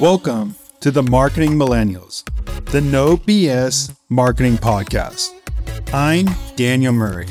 Welcome 0.00 0.56
to 0.80 0.90
the 0.90 1.04
Marketing 1.04 1.52
Millennials, 1.52 2.24
the 2.72 2.80
No 2.80 3.16
BS 3.16 3.96
Marketing 4.08 4.56
Podcast. 4.56 5.30
I'm 5.94 6.26
Daniel 6.56 6.92
Murray, 6.92 7.28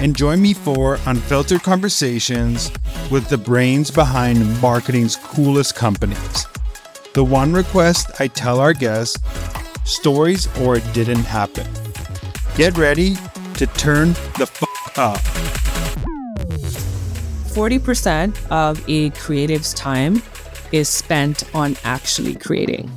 and 0.00 0.16
join 0.16 0.42
me 0.42 0.52
for 0.52 0.98
unfiltered 1.06 1.62
conversations 1.62 2.72
with 3.08 3.28
the 3.28 3.38
brains 3.38 3.92
behind 3.92 4.60
marketing's 4.60 5.14
coolest 5.14 5.76
companies. 5.76 6.46
The 7.14 7.22
one 7.22 7.52
request 7.52 8.20
I 8.20 8.26
tell 8.26 8.58
our 8.58 8.72
guests 8.72 9.16
stories 9.84 10.48
or 10.58 10.78
it 10.78 10.92
didn't 10.92 11.22
happen. 11.22 11.68
Get 12.56 12.76
ready 12.76 13.14
to 13.54 13.66
turn 13.68 14.14
the 14.38 14.50
f 14.50 14.98
up. 14.98 15.18
40% 17.54 18.50
of 18.50 18.82
a 18.88 19.10
creative's 19.10 19.72
time 19.74 20.20
is 20.72 20.88
spent 20.88 21.44
on 21.54 21.76
actually 21.84 22.34
creating. 22.34 22.90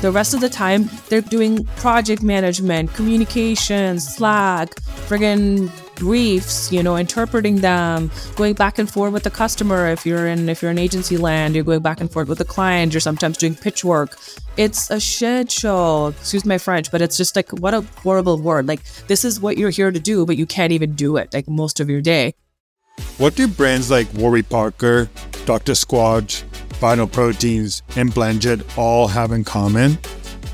The 0.00 0.12
rest 0.12 0.34
of 0.34 0.40
the 0.40 0.50
time, 0.50 0.90
they're 1.08 1.22
doing 1.22 1.64
project 1.76 2.22
management, 2.22 2.92
communication, 2.92 3.98
Slack, 3.98 4.74
friggin' 5.08 5.70
briefs, 5.94 6.70
you 6.72 6.82
know, 6.82 6.96
interpreting 6.96 7.56
them, 7.56 8.10
going 8.36 8.54
back 8.54 8.78
and 8.78 8.90
forth 8.90 9.12
with 9.12 9.22
the 9.22 9.30
customer. 9.30 9.88
If 9.88 10.04
you're 10.04 10.26
in 10.26 10.48
if 10.48 10.60
you're 10.60 10.70
in 10.70 10.78
agency 10.78 11.16
land, 11.16 11.54
you're 11.54 11.64
going 11.64 11.80
back 11.80 12.00
and 12.00 12.10
forth 12.10 12.28
with 12.28 12.38
the 12.38 12.44
client. 12.44 12.92
You're 12.92 13.00
sometimes 13.00 13.38
doing 13.38 13.54
pitch 13.54 13.84
work. 13.84 14.18
It's 14.56 14.90
a 14.90 15.00
shit 15.00 15.50
show. 15.50 16.08
Excuse 16.08 16.44
my 16.44 16.58
French, 16.58 16.90
but 16.90 17.00
it's 17.00 17.16
just 17.16 17.36
like 17.36 17.50
what 17.52 17.74
a 17.74 17.80
horrible 18.02 18.38
word. 18.38 18.66
Like 18.68 18.84
this 19.06 19.24
is 19.24 19.40
what 19.40 19.56
you're 19.56 19.70
here 19.70 19.90
to 19.90 20.00
do, 20.00 20.26
but 20.26 20.36
you 20.36 20.46
can't 20.46 20.72
even 20.72 20.92
do 20.92 21.16
it 21.16 21.32
like 21.32 21.48
most 21.48 21.80
of 21.80 21.88
your 21.88 22.00
day. 22.00 22.34
What 23.18 23.34
do 23.34 23.48
brands 23.48 23.90
like 23.90 24.12
Warby 24.14 24.42
Parker, 24.42 25.08
Dr. 25.46 25.72
Squatch, 25.72 26.44
Vital 26.80 27.06
Proteins, 27.06 27.82
and 27.96 28.10
Blendjet 28.10 28.64
all 28.76 29.08
have 29.08 29.32
in 29.32 29.44
common? 29.44 29.98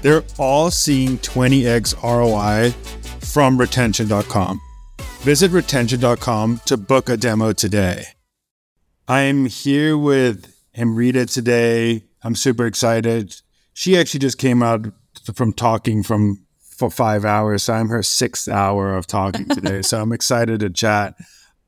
They're 0.03 0.25
all 0.39 0.71
seeing 0.71 1.19
20x 1.19 2.03
ROI 2.03 2.71
from 3.21 3.59
retention.com. 3.59 4.61
Visit 5.21 5.51
retention.com 5.51 6.61
to 6.65 6.77
book 6.77 7.09
a 7.09 7.17
demo 7.17 7.53
today. 7.53 8.05
I'm 9.07 9.47
here 9.47 9.99
with 9.99 10.55
Amrita 10.77 11.27
today. 11.27 12.05
I'm 12.23 12.35
super 12.35 12.67
excited. 12.67 13.35
She 13.73 13.99
actually 13.99 14.21
just 14.21 14.39
came 14.39 14.63
out 14.63 14.87
from 15.35 15.53
talking 15.53 16.03
from 16.03 16.47
for 16.81 16.91
five 16.91 17.25
hours. 17.25 17.65
So 17.65 17.75
I'm 17.75 17.89
her 17.89 18.03
sixth 18.03 18.49
hour 18.49 18.97
of 18.97 19.07
talking 19.07 19.47
today. 19.47 19.83
so 19.83 20.01
I'm 20.01 20.13
excited 20.13 20.61
to 20.61 20.71
chat. 20.71 21.15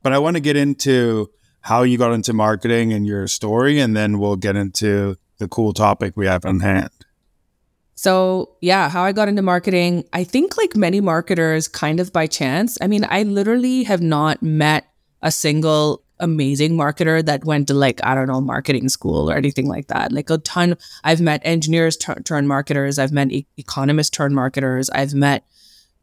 But 0.03 0.13
I 0.13 0.19
want 0.19 0.37
to 0.37 0.41
get 0.41 0.57
into 0.57 1.31
how 1.63 1.83
you 1.83 1.99
got 1.99 2.13
into 2.13 2.33
marketing 2.33 2.93
and 2.93 3.07
your 3.07 3.27
story, 3.27 3.81
and 3.81 3.97
then 3.97 4.19
we'll 4.19 4.37
get 4.37 4.57
into 4.57 5.17
the 5.39 5.49
cool 5.49 5.73
topic 5.73 6.17
we 6.17 6.27
have 6.27 6.45
on 6.45 6.61
hand. 6.61 6.91
So, 7.95 8.57
yeah, 8.61 8.89
how 8.89 9.05
I 9.05 9.13
got 9.13 9.29
into 9.29 9.43
marketing, 9.43 10.05
I 10.13 10.25
think 10.25 10.57
like 10.57 10.75
many 10.75 11.01
marketers, 11.01 11.69
kind 11.69 12.01
of 12.01 12.13
by 12.13 12.27
chance. 12.27 12.77
I 12.81 12.89
mean, 12.89 13.07
I 13.09 13.23
literally 13.23 13.85
have 13.85 14.03
not 14.03 14.43
met 14.43 14.89
a 15.23 15.31
single 15.31 16.03
amazing 16.19 16.77
marketer 16.77 17.25
that 17.25 17.45
went 17.45 17.69
to 17.69 17.75
like, 17.75 18.01
I 18.05 18.15
don't 18.15 18.29
know, 18.29 18.41
marketing 18.41 18.89
school 18.89 19.31
or 19.31 19.37
anything 19.37 19.69
like 19.69 19.89
that. 19.89 20.13
Like 20.13 20.31
a 20.31 20.39
ton, 20.39 20.77
I've 21.05 21.21
met 21.21 21.43
engineers 21.45 21.97
turn 21.97 22.47
marketers, 22.47 22.99
I've 22.99 23.13
met 23.13 23.31
e- 23.31 23.47
economists 23.57 24.11
turn 24.11 24.35
marketers, 24.35 24.91
I've 24.91 25.15
met 25.15 25.45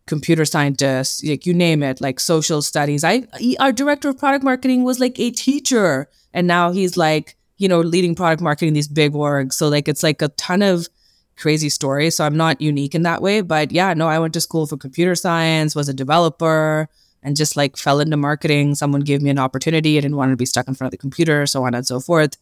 computer 0.09 0.43
scientists, 0.43 1.23
like 1.23 1.45
you 1.45 1.53
name 1.53 1.83
it, 1.83 2.01
like 2.01 2.19
social 2.19 2.61
studies. 2.61 3.03
I 3.03 3.27
our 3.59 3.71
director 3.71 4.09
of 4.09 4.17
product 4.17 4.43
marketing 4.43 4.83
was 4.83 4.99
like 4.99 5.17
a 5.19 5.29
teacher, 5.31 6.09
and 6.33 6.47
now 6.47 6.71
he's 6.71 6.97
like 6.97 7.37
you 7.57 7.69
know 7.69 7.79
leading 7.79 8.15
product 8.15 8.41
marketing 8.41 8.73
these 8.73 8.87
big 8.87 9.13
orgs. 9.13 9.53
So 9.53 9.69
like 9.69 9.87
it's 9.87 10.03
like 10.03 10.21
a 10.21 10.29
ton 10.29 10.61
of 10.63 10.89
crazy 11.37 11.69
stories. 11.69 12.15
So 12.17 12.25
I'm 12.25 12.35
not 12.35 12.59
unique 12.59 12.95
in 12.95 13.03
that 13.03 13.21
way, 13.21 13.41
but 13.41 13.71
yeah, 13.71 13.93
no, 13.93 14.07
I 14.07 14.19
went 14.19 14.33
to 14.33 14.41
school 14.41 14.65
for 14.67 14.75
computer 14.75 15.15
science, 15.15 15.75
was 15.75 15.87
a 15.87 15.93
developer, 15.93 16.89
and 17.23 17.37
just 17.37 17.55
like 17.55 17.77
fell 17.77 17.99
into 17.99 18.17
marketing. 18.17 18.75
Someone 18.75 19.01
gave 19.01 19.21
me 19.21 19.29
an 19.29 19.39
opportunity. 19.39 19.97
I 19.97 20.01
didn't 20.01 20.17
want 20.17 20.31
to 20.31 20.35
be 20.35 20.45
stuck 20.45 20.67
in 20.67 20.73
front 20.73 20.89
of 20.89 20.91
the 20.91 20.97
computer, 20.97 21.45
so 21.45 21.63
on 21.63 21.75
and 21.75 21.85
so 21.85 21.99
forth. 21.99 22.35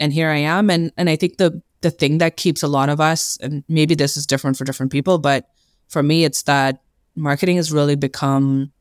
And 0.00 0.12
here 0.12 0.30
I 0.30 0.38
am, 0.38 0.70
and 0.70 0.90
and 0.96 1.10
I 1.10 1.16
think 1.16 1.36
the 1.36 1.62
the 1.82 1.90
thing 1.90 2.16
that 2.18 2.38
keeps 2.38 2.62
a 2.62 2.68
lot 2.68 2.88
of 2.88 2.98
us, 2.98 3.36
and 3.42 3.62
maybe 3.68 3.94
this 3.94 4.16
is 4.16 4.26
different 4.26 4.56
for 4.56 4.64
different 4.64 4.90
people, 4.90 5.18
but 5.18 5.50
for 5.88 6.02
me, 6.02 6.24
it's 6.24 6.42
that 6.44 6.80
marketing 7.16 7.56
has 7.56 7.72
really 7.72 7.96
become 7.96 8.72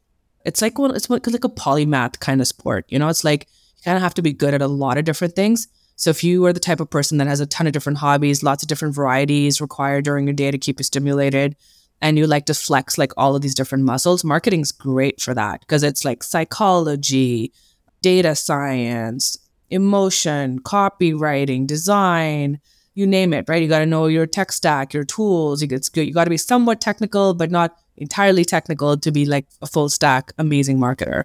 it's 0.45 0.61
like 0.61 0.77
well, 0.77 0.91
it's 0.91 1.09
like 1.09 1.25
a 1.25 1.49
polymath 1.49 2.19
kind 2.19 2.41
of 2.41 2.47
sport. 2.47 2.85
You 2.89 2.99
know, 2.99 3.07
it's 3.07 3.23
like 3.23 3.47
you 3.77 3.83
kind 3.83 3.95
of 3.95 4.03
have 4.03 4.13
to 4.15 4.21
be 4.21 4.33
good 4.33 4.53
at 4.53 4.61
a 4.61 4.67
lot 4.67 4.97
of 4.97 5.05
different 5.05 5.35
things. 5.35 5.67
So 5.95 6.09
if 6.09 6.23
you 6.23 6.45
are 6.45 6.53
the 6.53 6.59
type 6.59 6.79
of 6.79 6.89
person 6.89 7.17
that 7.19 7.27
has 7.27 7.39
a 7.39 7.45
ton 7.45 7.67
of 7.67 7.73
different 7.73 7.99
hobbies, 7.99 8.43
lots 8.43 8.63
of 8.63 8.67
different 8.69 8.95
varieties 8.95 9.61
required 9.61 10.03
during 10.03 10.25
your 10.25 10.33
day 10.33 10.51
to 10.51 10.57
keep 10.57 10.79
you 10.79 10.83
stimulated, 10.83 11.55
and 12.01 12.17
you 12.17 12.27
like 12.27 12.45
to 12.47 12.53
flex 12.53 12.97
like 12.97 13.13
all 13.15 13.35
of 13.35 13.41
these 13.41 13.55
different 13.55 13.85
muscles, 13.85 14.23
marketing's 14.23 14.71
great 14.71 15.21
for 15.21 15.33
that 15.33 15.61
because 15.61 15.83
it's 15.83 16.03
like 16.03 16.23
psychology, 16.23 17.53
data 18.01 18.35
science, 18.35 19.37
emotion, 19.69 20.59
copywriting, 20.59 21.65
design, 21.65 22.59
you 22.93 23.07
name 23.07 23.33
it, 23.33 23.45
right? 23.47 23.61
You 23.61 23.67
got 23.67 23.79
to 23.79 23.85
know 23.85 24.07
your 24.07 24.25
tech 24.25 24.51
stack, 24.51 24.93
your 24.93 25.03
tools. 25.03 25.61
You 25.61 25.67
get 25.67 25.89
You 25.95 26.13
got 26.13 26.25
to 26.25 26.29
be 26.29 26.37
somewhat 26.37 26.81
technical, 26.81 27.33
but 27.33 27.51
not 27.51 27.75
entirely 27.97 28.45
technical 28.45 28.97
to 28.97 29.11
be 29.11 29.25
like 29.25 29.45
a 29.61 29.67
full 29.67 29.89
stack 29.89 30.31
amazing 30.37 30.77
marketer. 30.77 31.23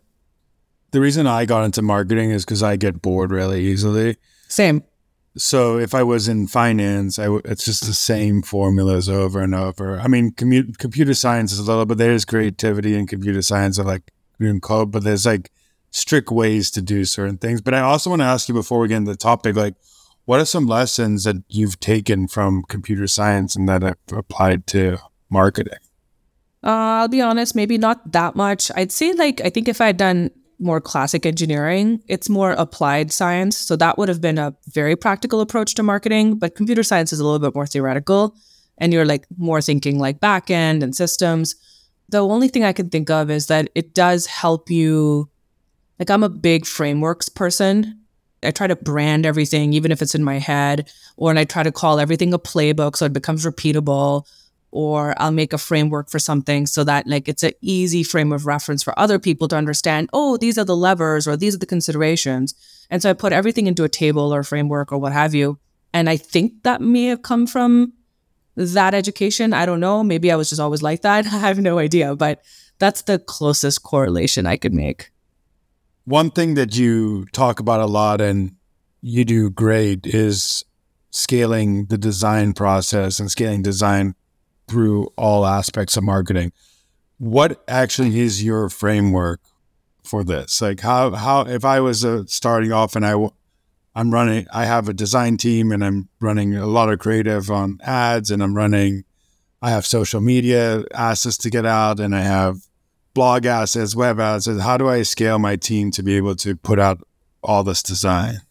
The 0.90 1.00
reason 1.00 1.26
I 1.26 1.44
got 1.44 1.64
into 1.64 1.82
marketing 1.82 2.30
is 2.30 2.44
because 2.44 2.62
I 2.62 2.76
get 2.76 3.02
bored 3.02 3.30
really 3.30 3.62
easily. 3.66 4.16
Same. 4.48 4.82
So 5.36 5.78
if 5.78 5.94
I 5.94 6.02
was 6.02 6.26
in 6.26 6.46
finance, 6.46 7.18
I 7.18 7.24
w- 7.24 7.42
it's 7.44 7.64
just 7.64 7.86
the 7.86 7.94
same 7.94 8.42
formulas 8.42 9.08
over 9.08 9.40
and 9.40 9.54
over. 9.54 10.00
I 10.00 10.08
mean, 10.08 10.32
commu- 10.32 10.76
computer 10.78 11.14
science 11.14 11.52
is 11.52 11.58
a 11.58 11.62
little, 11.62 11.86
but 11.86 11.98
there's 11.98 12.24
creativity 12.24 12.94
in 12.94 13.06
computer 13.06 13.42
science 13.42 13.78
of 13.78 13.86
like 13.86 14.10
doing 14.40 14.60
code, 14.60 14.90
but 14.90 15.04
there's 15.04 15.26
like 15.26 15.50
strict 15.90 16.30
ways 16.30 16.70
to 16.72 16.82
do 16.82 17.04
certain 17.04 17.36
things. 17.36 17.60
But 17.60 17.74
I 17.74 17.80
also 17.80 18.10
want 18.10 18.20
to 18.20 18.26
ask 18.26 18.48
you 18.48 18.54
before 18.54 18.78
we 18.80 18.88
get 18.88 18.96
into 18.96 19.12
the 19.12 19.16
topic, 19.16 19.54
like, 19.54 19.74
what 20.28 20.40
are 20.40 20.44
some 20.44 20.66
lessons 20.66 21.24
that 21.24 21.36
you've 21.48 21.80
taken 21.80 22.28
from 22.28 22.62
computer 22.64 23.06
science 23.06 23.56
and 23.56 23.66
that 23.66 23.80
have 23.80 23.96
applied 24.12 24.66
to 24.66 24.98
marketing? 25.30 25.78
Uh, 26.62 27.00
I'll 27.00 27.08
be 27.08 27.22
honest, 27.22 27.54
maybe 27.54 27.78
not 27.78 28.12
that 28.12 28.36
much. 28.36 28.70
I'd 28.76 28.92
say 28.92 29.14
like 29.14 29.40
I 29.40 29.48
think 29.48 29.68
if 29.68 29.80
I 29.80 29.86
had 29.86 29.96
done 29.96 30.30
more 30.58 30.82
classic 30.82 31.24
engineering, 31.24 32.02
it's 32.08 32.28
more 32.28 32.50
applied 32.50 33.10
science. 33.10 33.56
So 33.56 33.74
that 33.76 33.96
would 33.96 34.10
have 34.10 34.20
been 34.20 34.36
a 34.36 34.54
very 34.66 34.96
practical 34.96 35.40
approach 35.40 35.74
to 35.76 35.82
marketing. 35.82 36.38
But 36.38 36.56
computer 36.56 36.82
science 36.82 37.10
is 37.10 37.20
a 37.20 37.24
little 37.24 37.38
bit 37.38 37.54
more 37.54 37.66
theoretical, 37.66 38.36
and 38.76 38.92
you're 38.92 39.06
like 39.06 39.24
more 39.38 39.62
thinking 39.62 39.98
like 39.98 40.20
back 40.20 40.50
end 40.50 40.82
and 40.82 40.94
systems. 40.94 41.54
The 42.10 42.18
only 42.18 42.48
thing 42.48 42.64
I 42.64 42.74
can 42.74 42.90
think 42.90 43.08
of 43.08 43.30
is 43.30 43.46
that 43.46 43.70
it 43.74 43.94
does 43.94 44.26
help 44.26 44.68
you. 44.68 45.30
Like 45.98 46.10
I'm 46.10 46.22
a 46.22 46.28
big 46.28 46.66
frameworks 46.66 47.30
person. 47.30 48.02
I 48.42 48.50
try 48.50 48.66
to 48.66 48.76
brand 48.76 49.26
everything, 49.26 49.72
even 49.72 49.90
if 49.90 50.00
it's 50.00 50.14
in 50.14 50.22
my 50.22 50.38
head, 50.38 50.90
or 51.16 51.30
and 51.30 51.38
I 51.38 51.44
try 51.44 51.62
to 51.62 51.72
call 51.72 51.98
everything 51.98 52.32
a 52.32 52.38
playbook 52.38 52.96
so 52.96 53.06
it 53.06 53.12
becomes 53.12 53.44
repeatable 53.44 54.26
or 54.70 55.14
I'll 55.16 55.32
make 55.32 55.52
a 55.52 55.58
framework 55.58 56.10
for 56.10 56.18
something 56.18 56.66
so 56.66 56.84
that 56.84 57.06
like 57.06 57.28
it's 57.28 57.42
an 57.42 57.52
easy 57.62 58.02
frame 58.02 58.32
of 58.32 58.46
reference 58.46 58.82
for 58.82 58.98
other 58.98 59.18
people 59.18 59.48
to 59.48 59.56
understand, 59.56 60.10
oh, 60.12 60.36
these 60.36 60.58
are 60.58 60.64
the 60.64 60.76
levers 60.76 61.26
or 61.26 61.36
these 61.36 61.54
are 61.54 61.58
the 61.58 61.66
considerations. 61.66 62.54
And 62.90 63.02
so 63.02 63.10
I 63.10 63.14
put 63.14 63.32
everything 63.32 63.66
into 63.66 63.84
a 63.84 63.88
table 63.88 64.32
or 64.34 64.42
framework 64.42 64.92
or 64.92 64.98
what 64.98 65.12
have 65.12 65.34
you. 65.34 65.58
And 65.92 66.10
I 66.10 66.16
think 66.16 66.62
that 66.64 66.80
may 66.80 67.06
have 67.06 67.22
come 67.22 67.46
from 67.46 67.94
that 68.56 68.92
education. 68.92 69.52
I 69.52 69.64
don't 69.64 69.80
know. 69.80 70.02
Maybe 70.02 70.30
I 70.30 70.36
was 70.36 70.50
just 70.50 70.60
always 70.60 70.82
like 70.82 71.02
that. 71.02 71.26
I 71.32 71.38
have 71.38 71.58
no 71.58 71.78
idea, 71.78 72.14
but 72.14 72.42
that's 72.78 73.02
the 73.02 73.18
closest 73.18 73.82
correlation 73.82 74.46
I 74.46 74.56
could 74.56 74.74
make. 74.74 75.10
One 76.08 76.30
thing 76.30 76.54
that 76.54 76.74
you 76.74 77.26
talk 77.32 77.60
about 77.60 77.80
a 77.80 77.86
lot 77.86 78.22
and 78.22 78.56
you 79.02 79.26
do 79.26 79.50
great 79.50 80.06
is 80.06 80.64
scaling 81.10 81.84
the 81.84 81.98
design 81.98 82.54
process 82.54 83.20
and 83.20 83.30
scaling 83.30 83.60
design 83.60 84.14
through 84.68 85.08
all 85.18 85.44
aspects 85.44 85.98
of 85.98 86.04
marketing. 86.04 86.52
What 87.18 87.62
actually 87.68 88.20
is 88.20 88.42
your 88.42 88.70
framework 88.70 89.42
for 90.02 90.24
this? 90.24 90.62
Like 90.62 90.80
how 90.80 91.10
how 91.10 91.42
if 91.42 91.66
I 91.66 91.80
was 91.80 92.06
uh, 92.06 92.22
starting 92.26 92.72
off 92.72 92.96
and 92.96 93.04
I 93.04 93.28
I'm 93.94 94.10
running 94.10 94.46
I 94.50 94.64
have 94.64 94.88
a 94.88 94.94
design 94.94 95.36
team 95.36 95.70
and 95.70 95.84
I'm 95.84 96.08
running 96.20 96.56
a 96.56 96.64
lot 96.64 96.90
of 96.90 97.00
creative 97.00 97.50
on 97.50 97.80
ads 97.82 98.30
and 98.30 98.42
I'm 98.42 98.54
running 98.54 99.04
I 99.60 99.72
have 99.72 99.84
social 99.84 100.22
media 100.22 100.84
assets 100.94 101.36
to 101.36 101.50
get 101.50 101.66
out 101.66 102.00
and 102.00 102.16
I 102.16 102.22
have 102.22 102.67
blog 103.14 103.46
assets, 103.46 103.96
web 103.96 104.20
assets. 104.20 104.60
How 104.60 104.76
do 104.76 104.88
I 104.88 105.02
scale 105.02 105.38
my 105.38 105.56
team 105.56 105.90
to 105.92 106.02
be 106.02 106.16
able 106.16 106.36
to 106.36 106.56
put 106.56 106.78
out 106.78 107.00
all 107.42 107.62
this 107.64 107.82
design? 107.82 108.42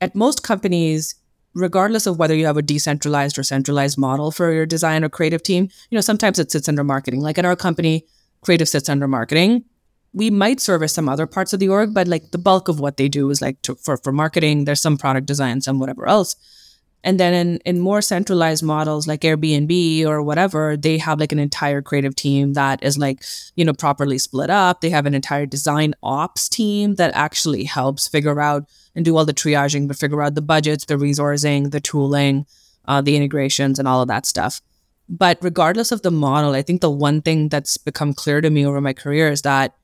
At 0.00 0.14
most 0.14 0.42
companies, 0.42 1.14
regardless 1.54 2.06
of 2.06 2.18
whether 2.18 2.34
you 2.34 2.46
have 2.46 2.56
a 2.56 2.62
decentralized 2.62 3.38
or 3.38 3.42
centralized 3.42 3.98
model 3.98 4.30
for 4.30 4.52
your 4.52 4.66
design 4.66 5.04
or 5.04 5.08
creative 5.08 5.42
team, 5.42 5.68
you 5.90 5.96
know, 5.96 6.00
sometimes 6.00 6.38
it 6.38 6.50
sits 6.50 6.68
under 6.68 6.84
marketing. 6.84 7.20
Like 7.20 7.38
at 7.38 7.44
our 7.44 7.56
company, 7.56 8.04
creative 8.40 8.68
sits 8.68 8.88
under 8.88 9.06
marketing. 9.06 9.64
We 10.14 10.30
might 10.30 10.60
service 10.60 10.92
some 10.92 11.08
other 11.08 11.26
parts 11.26 11.52
of 11.52 11.60
the 11.60 11.68
org, 11.68 11.94
but 11.94 12.06
like 12.06 12.32
the 12.32 12.38
bulk 12.38 12.68
of 12.68 12.80
what 12.80 12.96
they 12.96 13.08
do 13.08 13.30
is 13.30 13.40
like 13.40 13.62
to, 13.62 13.74
for, 13.76 13.96
for 13.96 14.12
marketing, 14.12 14.64
there's 14.64 14.80
some 14.80 14.98
product 14.98 15.26
design, 15.26 15.60
some 15.60 15.78
whatever 15.78 16.06
else. 16.06 16.36
And 17.04 17.18
then 17.18 17.34
in, 17.34 17.56
in 17.64 17.80
more 17.80 18.00
centralized 18.00 18.62
models 18.62 19.08
like 19.08 19.22
Airbnb 19.22 20.06
or 20.06 20.22
whatever, 20.22 20.76
they 20.76 20.98
have 20.98 21.18
like 21.18 21.32
an 21.32 21.38
entire 21.40 21.82
creative 21.82 22.14
team 22.14 22.52
that 22.52 22.82
is 22.82 22.96
like, 22.96 23.24
you 23.56 23.64
know, 23.64 23.72
properly 23.72 24.18
split 24.18 24.50
up. 24.50 24.80
They 24.80 24.90
have 24.90 25.06
an 25.06 25.14
entire 25.14 25.46
design 25.46 25.94
ops 26.02 26.48
team 26.48 26.94
that 26.96 27.12
actually 27.14 27.64
helps 27.64 28.06
figure 28.06 28.40
out 28.40 28.68
and 28.94 29.04
do 29.04 29.16
all 29.16 29.24
the 29.24 29.34
triaging, 29.34 29.88
but 29.88 29.96
figure 29.96 30.22
out 30.22 30.36
the 30.36 30.42
budgets, 30.42 30.84
the 30.84 30.94
resourcing, 30.94 31.72
the 31.72 31.80
tooling, 31.80 32.46
uh, 32.86 33.00
the 33.00 33.16
integrations, 33.16 33.78
and 33.78 33.88
all 33.88 34.02
of 34.02 34.08
that 34.08 34.26
stuff. 34.26 34.60
But 35.08 35.38
regardless 35.42 35.90
of 35.90 36.02
the 36.02 36.10
model, 36.10 36.52
I 36.52 36.62
think 36.62 36.80
the 36.80 36.90
one 36.90 37.20
thing 37.20 37.48
that's 37.48 37.76
become 37.76 38.14
clear 38.14 38.40
to 38.40 38.48
me 38.48 38.64
over 38.64 38.80
my 38.80 38.92
career 38.92 39.28
is 39.28 39.42
that 39.42 39.74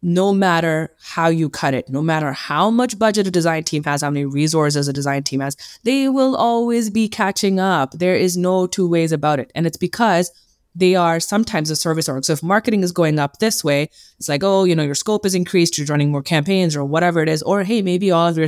no 0.00 0.32
matter 0.32 0.90
how 1.02 1.28
you 1.28 1.48
cut 1.48 1.74
it, 1.74 1.88
no 1.88 2.00
matter 2.00 2.32
how 2.32 2.70
much 2.70 2.98
budget 2.98 3.26
a 3.26 3.30
design 3.30 3.64
team 3.64 3.82
has, 3.84 4.02
how 4.02 4.10
many 4.10 4.24
resources 4.24 4.86
a 4.86 4.92
design 4.92 5.22
team 5.24 5.40
has, 5.40 5.56
they 5.82 6.08
will 6.08 6.36
always 6.36 6.88
be 6.88 7.08
catching 7.08 7.58
up. 7.58 7.92
There 7.92 8.14
is 8.14 8.36
no 8.36 8.66
two 8.66 8.88
ways 8.88 9.10
about 9.10 9.40
it. 9.40 9.50
And 9.54 9.66
it's 9.66 9.76
because 9.76 10.30
they 10.74 10.94
are 10.94 11.18
sometimes 11.18 11.70
a 11.70 11.76
service 11.76 12.08
org. 12.08 12.24
So 12.24 12.34
if 12.34 12.42
marketing 12.42 12.84
is 12.84 12.92
going 12.92 13.18
up 13.18 13.38
this 13.38 13.64
way, 13.64 13.90
it's 14.18 14.28
like, 14.28 14.44
oh, 14.44 14.62
you 14.62 14.76
know, 14.76 14.84
your 14.84 14.94
scope 14.94 15.26
is 15.26 15.34
increased, 15.34 15.76
you're 15.76 15.86
running 15.88 16.12
more 16.12 16.22
campaigns 16.22 16.76
or 16.76 16.84
whatever 16.84 17.20
it 17.20 17.28
is. 17.28 17.42
Or 17.42 17.64
hey, 17.64 17.82
maybe 17.82 18.12
all 18.12 18.28
of 18.28 18.38
your 18.38 18.46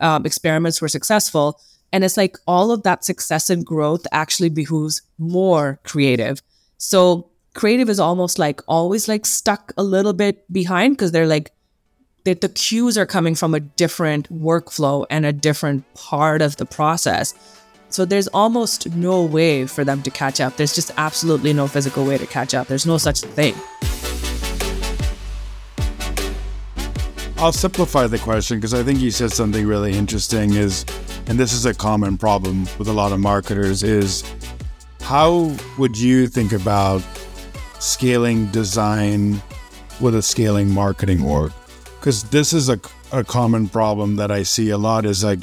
um, 0.00 0.26
experiments 0.26 0.80
were 0.80 0.88
successful. 0.88 1.60
And 1.92 2.02
it's 2.02 2.16
like 2.16 2.36
all 2.46 2.72
of 2.72 2.82
that 2.82 3.04
success 3.04 3.48
and 3.48 3.64
growth 3.64 4.06
actually 4.10 4.50
behooves 4.50 5.02
more 5.16 5.80
creative. 5.84 6.42
So 6.76 7.30
creative 7.58 7.88
is 7.88 7.98
almost 7.98 8.38
like 8.38 8.60
always 8.68 9.08
like 9.08 9.26
stuck 9.26 9.72
a 9.76 9.82
little 9.82 10.12
bit 10.12 10.50
behind 10.52 10.96
because 10.96 11.10
they're 11.10 11.26
like 11.26 11.50
that 12.24 12.40
the 12.40 12.48
cues 12.48 12.96
are 12.96 13.04
coming 13.04 13.34
from 13.34 13.52
a 13.52 13.58
different 13.58 14.32
workflow 14.32 15.04
and 15.10 15.26
a 15.26 15.32
different 15.32 15.82
part 15.94 16.40
of 16.40 16.56
the 16.58 16.64
process. 16.64 17.34
So 17.88 18.04
there's 18.04 18.28
almost 18.28 18.94
no 18.94 19.24
way 19.24 19.66
for 19.66 19.82
them 19.82 20.02
to 20.02 20.10
catch 20.10 20.40
up. 20.40 20.56
There's 20.56 20.72
just 20.72 20.92
absolutely 20.98 21.52
no 21.52 21.66
physical 21.66 22.04
way 22.04 22.16
to 22.16 22.26
catch 22.28 22.54
up. 22.54 22.68
There's 22.68 22.86
no 22.86 22.96
such 22.96 23.22
thing. 23.22 23.56
I'll 27.38 27.50
simplify 27.50 28.06
the 28.06 28.20
question 28.20 28.58
because 28.58 28.72
I 28.72 28.84
think 28.84 29.00
you 29.00 29.10
said 29.10 29.32
something 29.32 29.66
really 29.66 29.98
interesting 29.98 30.54
is 30.54 30.84
and 31.26 31.40
this 31.40 31.52
is 31.52 31.66
a 31.66 31.74
common 31.74 32.18
problem 32.18 32.68
with 32.78 32.86
a 32.86 32.92
lot 32.92 33.10
of 33.10 33.18
marketers 33.18 33.82
is 33.82 34.22
how 35.00 35.56
would 35.76 35.98
you 35.98 36.28
think 36.28 36.52
about 36.52 37.02
scaling 37.78 38.46
design 38.46 39.40
with 40.00 40.14
a 40.14 40.22
scaling 40.22 40.70
marketing 40.70 41.24
org? 41.24 41.52
Because 41.98 42.24
this 42.24 42.52
is 42.52 42.68
a, 42.68 42.80
a 43.12 43.24
common 43.24 43.68
problem 43.68 44.16
that 44.16 44.30
I 44.30 44.42
see 44.42 44.70
a 44.70 44.78
lot 44.78 45.04
is 45.04 45.24
like 45.24 45.40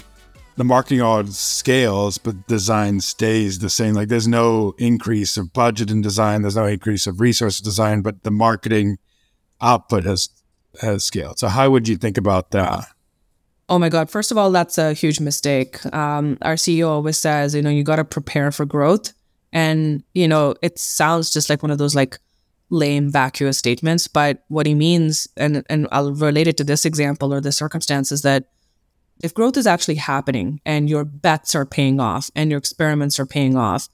the 0.58 0.64
marketing 0.64 1.02
org 1.02 1.28
scales, 1.30 2.18
but 2.18 2.48
design 2.48 3.02
stays 3.02 3.60
the 3.60 3.70
same. 3.70 3.94
Like 3.94 4.08
there's 4.08 4.28
no 4.28 4.74
increase 4.78 5.38
of 5.38 5.54
budget 5.54 5.92
in 5.92 6.02
design, 6.02 6.42
there's 6.42 6.56
no 6.56 6.66
increase 6.66 7.08
of 7.08 7.20
resource 7.20 7.60
design, 7.60 8.02
but 8.02 8.24
the 8.24 8.32
marketing 8.32 8.98
output 9.62 10.04
has 10.04 10.30
has 10.82 11.06
scaled. 11.06 11.40
So 11.40 11.48
how 11.48 11.70
would 11.70 11.88
you 11.88 11.98
think 11.98 12.18
about 12.18 12.52
that? 12.52 12.86
Oh 13.68 13.80
my 13.80 13.90
God. 13.90 14.10
First 14.10 14.32
of 14.32 14.38
all, 14.38 14.52
that's 14.52 14.78
a 14.78 14.94
huge 14.94 15.20
mistake. 15.20 15.84
Um, 15.94 16.38
our 16.42 16.56
CEO 16.56 16.88
always 16.90 17.18
says, 17.18 17.56
you 17.56 17.62
know, 17.62 17.70
you 17.70 17.84
got 17.84 17.96
to 17.96 18.06
prepare 18.06 18.52
for 18.52 18.66
growth. 18.66 19.14
And, 19.52 20.04
you 20.14 20.28
know, 20.28 20.56
it 20.62 20.78
sounds 20.78 21.32
just 21.32 21.50
like 21.50 21.64
one 21.64 21.72
of 21.72 21.78
those 21.78 21.96
like 21.96 22.20
lame, 22.70 23.12
vacuous 23.12 23.58
statements. 23.58 24.08
But 24.08 24.44
what 24.48 24.66
he 24.66 24.76
means, 24.76 25.28
and, 25.38 25.64
and 25.70 25.88
I'll 25.92 26.14
relate 26.14 26.48
it 26.48 26.58
to 26.58 26.64
this 26.64 26.86
example 26.86 27.34
or 27.34 27.42
the 27.42 27.52
circumstance, 27.52 28.12
is 28.12 28.22
that 28.24 28.50
if 29.24 29.34
growth 29.34 29.58
is 29.58 29.68
actually 29.68 29.96
happening 29.96 30.60
and 30.66 30.90
your 30.90 31.06
bets 31.06 31.56
are 31.56 31.66
paying 31.66 32.00
off 32.00 32.30
and 32.36 32.50
your 32.50 32.58
experiments 32.58 33.20
are 33.20 33.26
paying 33.26 33.56
off, 33.56 33.88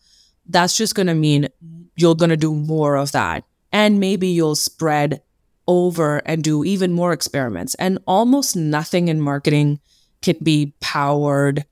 that's 0.47 0.75
just 0.75 0.95
going 0.95 1.07
to 1.07 1.13
mean 1.13 1.47
you're 1.95 2.15
going 2.15 2.29
to 2.29 2.37
do 2.37 2.53
more 2.53 2.95
of 2.95 3.11
that. 3.11 3.43
And 3.71 3.99
maybe 3.99 4.27
you'll 4.27 4.55
spread 4.55 5.21
over 5.67 6.17
and 6.25 6.43
do 6.43 6.63
even 6.63 6.91
more 6.91 7.13
experiments. 7.13 7.75
And 7.75 7.99
almost 8.07 8.55
nothing 8.55 9.07
in 9.07 9.21
marketing 9.21 9.79
can 10.21 10.37
be 10.41 10.73
powered 10.79 11.65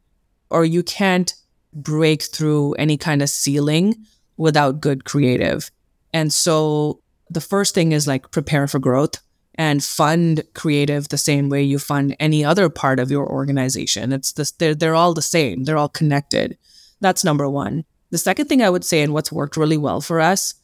or 0.50 0.66
you 0.66 0.84
can't 0.84 1.34
break 1.74 2.24
through 2.24 2.74
any 2.74 2.98
kind 2.98 3.22
of 3.22 3.30
ceiling 3.30 4.06
without 4.38 4.82
good 4.82 5.06
creative. 5.06 5.70
And 6.14 6.34
so 6.34 7.02
the 7.30 7.42
first 7.42 7.76
thing 7.76 7.92
is 7.92 8.08
like 8.08 8.32
prepare 8.32 8.68
for 8.68 8.80
growth 8.80 9.16
and 9.56 9.84
fund 9.84 10.44
creative 10.54 11.10
the 11.10 11.18
same 11.18 11.50
way 11.50 11.62
you 11.62 11.80
fund 11.80 12.16
any 12.20 12.46
other 12.46 12.70
part 12.70 13.00
of 13.00 13.12
your 13.12 13.30
organization. 13.30 14.14
It's 14.14 14.32
this, 14.32 14.52
they're, 14.52 14.74
they're 14.74 14.96
all 14.96 15.14
the 15.14 15.22
same. 15.22 15.66
They're 15.66 15.78
all 15.78 15.90
connected. 15.90 16.58
That's 17.02 17.24
number 17.24 17.50
one. 17.50 17.84
The 18.10 18.18
second 18.18 18.46
thing 18.46 18.62
I 18.62 18.70
would 18.70 18.86
say, 18.86 19.02
and 19.02 19.14
what's 19.14 19.32
worked 19.32 19.58
really 19.58 19.78
well 19.78 20.02
for 20.02 20.20
us, 20.20 20.56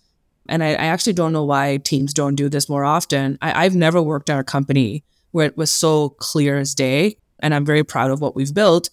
and 0.48 0.64
I, 0.64 0.70
I 0.70 0.86
actually 0.86 1.14
don't 1.14 1.34
know 1.34 1.44
why 1.44 1.78
teams 1.78 2.14
don't 2.14 2.36
do 2.36 2.50
this 2.50 2.70
more 2.70 2.86
often. 2.86 3.38
I, 3.42 3.66
I've 3.66 3.76
never 3.76 4.02
worked 4.02 4.30
at 4.30 4.40
a 4.40 4.44
company 4.44 5.04
where 5.32 5.46
it 5.46 5.58
was 5.58 5.72
so 5.72 6.10
clear 6.10 6.58
as 6.58 6.74
day, 6.74 7.18
and 7.40 7.54
I'm 7.54 7.66
very 7.66 7.84
proud 7.84 8.12
of 8.12 8.22
what 8.22 8.36
we've 8.36 8.54
built. 8.54 8.90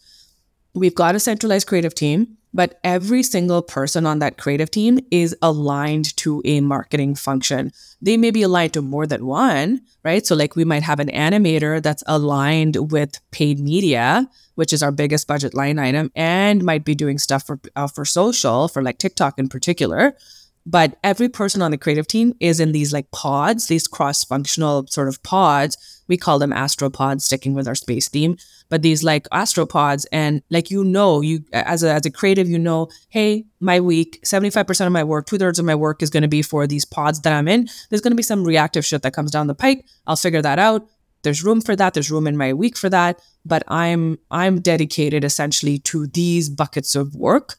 We've 0.75 0.95
got 0.95 1.15
a 1.15 1.21
centralized 1.21 1.69
creative 1.69 1.95
team 1.95 2.39
but 2.55 2.79
every 2.85 3.23
single 3.23 3.63
person 3.63 4.07
on 4.07 4.19
that 4.19 4.37
creative 4.37 4.71
team 4.71 5.01
is 5.11 5.37
aligned 5.43 6.17
to 6.19 6.43
a 6.45 6.61
marketing 6.61 7.15
function. 7.15 7.73
They 8.01 8.17
may 8.17 8.31
be 8.31 8.43
aligned 8.43 8.75
to 8.75 8.83
more 8.83 9.07
than 9.07 9.27
one, 9.27 9.83
right? 10.05 10.27
So, 10.27 10.35
like, 10.35 10.57
we 10.57 10.65
might 10.65 10.83
have 10.83 11.01
an 11.01 11.09
animator 11.09 11.83
that's 11.83 12.03
aligned 12.07 12.93
with 12.93 13.21
paid 13.31 13.59
media, 13.59 14.29
which 14.55 14.73
is 14.73 14.83
our 14.83 14.93
biggest 14.93 15.27
budget 15.27 15.55
line 15.55 15.79
item, 15.79 16.11
and 16.15 16.65
might 16.65 16.85
be 16.85 16.95
doing 16.95 17.19
stuff 17.19 17.47
for 17.47 17.61
uh, 17.77 17.87
for 17.87 18.05
social, 18.05 18.69
for 18.69 18.83
like 18.83 18.99
TikTok 18.99 19.39
in 19.39 19.49
particular. 19.49 20.15
But 20.64 20.97
every 21.03 21.29
person 21.29 21.61
on 21.61 21.73
the 21.73 21.79
creative 21.79 22.06
team 22.06 22.35
is 22.38 22.61
in 22.61 22.73
these 22.73 22.93
like 22.93 23.11
pods, 23.11 23.67
these 23.67 23.88
cross 23.88 24.23
functional 24.23 24.87
sort 24.87 25.09
of 25.09 25.23
pods. 25.23 25.76
We 26.06 26.17
call 26.17 26.38
them 26.38 26.53
astropods, 26.53 27.23
sticking 27.23 27.55
with 27.55 27.67
our 27.67 27.75
space 27.75 28.09
theme. 28.09 28.37
But 28.69 28.82
these 28.82 29.03
like 29.03 29.29
astropods 29.31 30.06
and 30.12 30.43
like 30.50 30.70
you 30.70 30.85
know 30.85 31.20
you 31.20 31.44
as 31.53 31.82
a 31.82 31.93
as 31.93 32.06
a 32.06 32.11
creative 32.11 32.49
you 32.49 32.59
know 32.59 32.88
hey 33.09 33.44
my 33.61 33.81
week 33.81 34.20
75% 34.25 34.87
of 34.87 34.93
my 34.93 35.05
work 35.05 35.26
two-thirds 35.26 35.59
of 35.59 35.64
my 35.64 35.75
work 35.75 36.03
is 36.03 36.11
going 36.11 36.23
to 36.23 36.29
be 36.29 36.43
for 36.43 36.67
these 36.67 36.85
pods 36.85 37.20
that 37.20 37.32
i'm 37.32 37.49
in. 37.49 37.69
There's 37.91 38.00
going 38.00 38.12
to 38.12 38.17
be 38.17 38.23
some 38.23 38.44
reactive 38.44 38.85
shit 38.87 39.03
that 39.03 39.12
comes 39.12 39.31
down 39.31 39.47
the 39.47 39.55
pike. 39.55 39.85
I'll 40.06 40.17
figure 40.17 40.43
that 40.43 40.58
out. 40.58 40.87
There's 41.23 41.44
room 41.44 41.61
for 41.61 41.76
that. 41.76 41.94
There's 41.94 42.10
room 42.10 42.27
in 42.27 42.37
my 42.37 42.53
week 42.53 42.77
for 42.77 42.89
that. 42.89 43.20
But 43.44 43.63
i'm 43.69 44.19
i'm 44.31 44.60
dedicated 44.60 45.25
essentially 45.25 45.79
to 45.81 46.06
these 46.06 46.48
buckets 46.48 46.94
of 46.94 47.15
work 47.15 47.56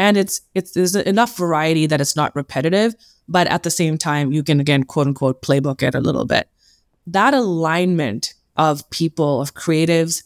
and 0.00 0.16
it's 0.16 0.40
it's 0.54 0.72
there's 0.72 0.96
enough 0.96 1.36
variety 1.36 1.86
that 1.86 2.00
it's 2.00 2.16
not 2.16 2.34
repetitive 2.34 2.94
but 3.28 3.46
at 3.46 3.62
the 3.62 3.70
same 3.70 3.96
time 3.96 4.32
you 4.32 4.42
can 4.42 4.58
again 4.58 4.82
quote 4.82 5.06
unquote 5.06 5.42
playbook 5.42 5.82
it 5.82 5.94
a 5.94 6.00
little 6.00 6.24
bit 6.24 6.48
that 7.06 7.34
alignment 7.34 8.34
of 8.56 8.88
people 8.90 9.40
of 9.40 9.54
creatives 9.54 10.24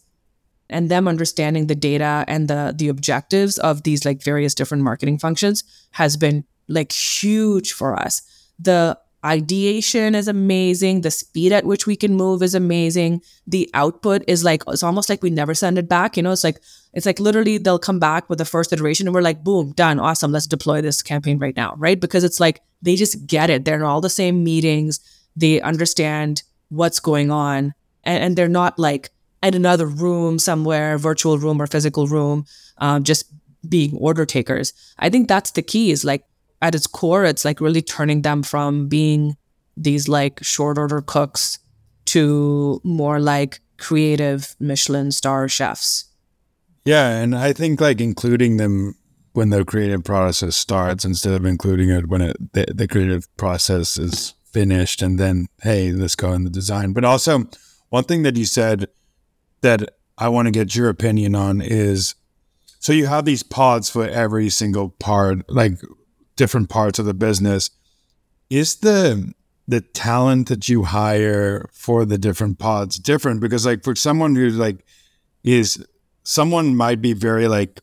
and 0.70 0.90
them 0.90 1.06
understanding 1.06 1.66
the 1.66 1.74
data 1.74 2.24
and 2.26 2.48
the 2.48 2.74
the 2.76 2.88
objectives 2.88 3.58
of 3.58 3.82
these 3.82 4.04
like 4.04 4.22
various 4.22 4.54
different 4.54 4.82
marketing 4.82 5.18
functions 5.18 5.62
has 5.92 6.16
been 6.16 6.44
like 6.68 6.92
huge 6.92 7.72
for 7.72 7.94
us. 7.94 8.22
The 8.58 8.98
ideation 9.24 10.14
is 10.14 10.28
amazing. 10.28 11.00
The 11.00 11.10
speed 11.10 11.52
at 11.52 11.64
which 11.64 11.86
we 11.86 11.96
can 11.96 12.14
move 12.14 12.42
is 12.42 12.54
amazing. 12.54 13.22
The 13.46 13.70
output 13.74 14.22
is 14.26 14.44
like 14.44 14.62
it's 14.68 14.82
almost 14.82 15.08
like 15.08 15.22
we 15.22 15.30
never 15.30 15.54
send 15.54 15.78
it 15.78 15.88
back. 15.88 16.16
You 16.16 16.22
know, 16.22 16.32
it's 16.32 16.44
like 16.44 16.60
it's 16.94 17.06
like 17.06 17.18
literally 17.18 17.58
they'll 17.58 17.78
come 17.78 17.98
back 17.98 18.30
with 18.30 18.38
the 18.38 18.44
first 18.44 18.72
iteration 18.72 19.06
and 19.06 19.14
we're 19.14 19.20
like, 19.20 19.42
boom, 19.42 19.72
done, 19.72 19.98
awesome. 19.98 20.32
Let's 20.32 20.46
deploy 20.46 20.80
this 20.80 21.02
campaign 21.02 21.38
right 21.38 21.56
now, 21.56 21.74
right? 21.76 22.00
Because 22.00 22.24
it's 22.24 22.40
like 22.40 22.60
they 22.82 22.96
just 22.96 23.26
get 23.26 23.50
it. 23.50 23.64
They're 23.64 23.76
in 23.76 23.82
all 23.82 24.00
the 24.00 24.08
same 24.10 24.44
meetings. 24.44 25.00
They 25.36 25.60
understand 25.60 26.42
what's 26.68 27.00
going 27.00 27.30
on, 27.30 27.74
and, 28.04 28.24
and 28.24 28.36
they're 28.36 28.48
not 28.48 28.78
like 28.78 29.10
in 29.42 29.54
another 29.54 29.86
room 29.86 30.38
somewhere, 30.38 30.96
virtual 30.96 31.38
room 31.38 31.60
or 31.60 31.66
physical 31.66 32.06
room, 32.06 32.46
um, 32.78 33.04
just 33.04 33.26
being 33.68 33.96
order 33.96 34.24
takers. 34.24 34.72
I 34.98 35.10
think 35.10 35.28
that's 35.28 35.50
the 35.50 35.62
key 35.62 35.90
is 35.90 36.04
like 36.04 36.24
at 36.62 36.74
its 36.74 36.86
core, 36.86 37.24
it's 37.24 37.44
like 37.44 37.60
really 37.60 37.82
turning 37.82 38.22
them 38.22 38.42
from 38.42 38.88
being 38.88 39.36
these 39.76 40.08
like 40.08 40.42
short 40.42 40.78
order 40.78 41.02
cooks 41.02 41.58
to 42.06 42.80
more 42.84 43.18
like 43.18 43.60
creative 43.76 44.54
Michelin 44.60 45.10
star 45.10 45.48
chefs. 45.48 46.06
Yeah. 46.84 47.08
And 47.10 47.34
I 47.34 47.52
think 47.52 47.80
like 47.80 48.00
including 48.00 48.56
them 48.56 48.96
when 49.32 49.50
the 49.50 49.64
creative 49.64 50.04
process 50.04 50.54
starts 50.54 51.04
instead 51.04 51.34
of 51.34 51.44
including 51.44 51.90
it 51.90 52.08
when 52.08 52.20
it, 52.22 52.52
the, 52.52 52.66
the 52.72 52.86
creative 52.86 53.34
process 53.36 53.98
is 53.98 54.34
finished 54.52 55.02
and 55.02 55.18
then, 55.18 55.48
hey, 55.62 55.90
let's 55.90 56.14
go 56.14 56.32
in 56.32 56.44
the 56.44 56.50
design. 56.50 56.92
But 56.92 57.04
also, 57.04 57.44
one 57.88 58.04
thing 58.04 58.22
that 58.22 58.36
you 58.36 58.44
said 58.44 58.86
that 59.62 59.90
I 60.16 60.28
want 60.28 60.46
to 60.46 60.52
get 60.52 60.76
your 60.76 60.88
opinion 60.88 61.34
on 61.34 61.60
is 61.60 62.14
so 62.78 62.92
you 62.92 63.06
have 63.06 63.24
these 63.24 63.42
pods 63.42 63.88
for 63.88 64.06
every 64.06 64.50
single 64.50 64.90
part, 64.90 65.50
like 65.50 65.80
different 66.36 66.68
parts 66.68 66.98
of 66.98 67.06
the 67.06 67.14
business. 67.14 67.70
Is 68.50 68.76
the 68.76 69.32
the 69.66 69.80
talent 69.80 70.48
that 70.48 70.68
you 70.68 70.84
hire 70.84 71.70
for 71.72 72.04
the 72.04 72.18
different 72.18 72.58
pods 72.58 72.98
different? 72.98 73.40
Because 73.40 73.64
like 73.64 73.82
for 73.82 73.96
someone 73.96 74.34
who 74.36 74.50
like 74.50 74.84
is 75.42 75.84
someone 76.24 76.74
might 76.74 77.00
be 77.00 77.12
very 77.12 77.46
like 77.46 77.80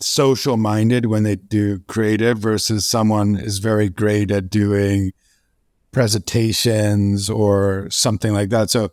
social 0.00 0.56
minded 0.56 1.06
when 1.06 1.22
they 1.22 1.36
do 1.36 1.78
creative 1.80 2.38
versus 2.38 2.84
someone 2.84 3.36
is 3.36 3.58
very 3.58 3.88
great 3.88 4.30
at 4.30 4.50
doing 4.50 5.12
presentations 5.92 7.30
or 7.30 7.88
something 7.90 8.32
like 8.32 8.50
that. 8.50 8.70
So 8.70 8.90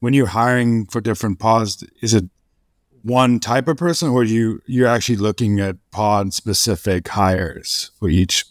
when 0.00 0.14
you're 0.14 0.26
hiring 0.26 0.86
for 0.86 1.00
different 1.00 1.38
pods, 1.38 1.84
is 2.00 2.14
it 2.14 2.24
one 3.02 3.40
type 3.40 3.66
of 3.66 3.76
person 3.76 4.10
or 4.10 4.22
you 4.22 4.62
you're 4.66 4.86
actually 4.86 5.16
looking 5.16 5.58
at 5.58 5.76
pod 5.90 6.32
specific 6.32 7.08
hires 7.08 7.90
for 7.98 8.08
each 8.08 8.44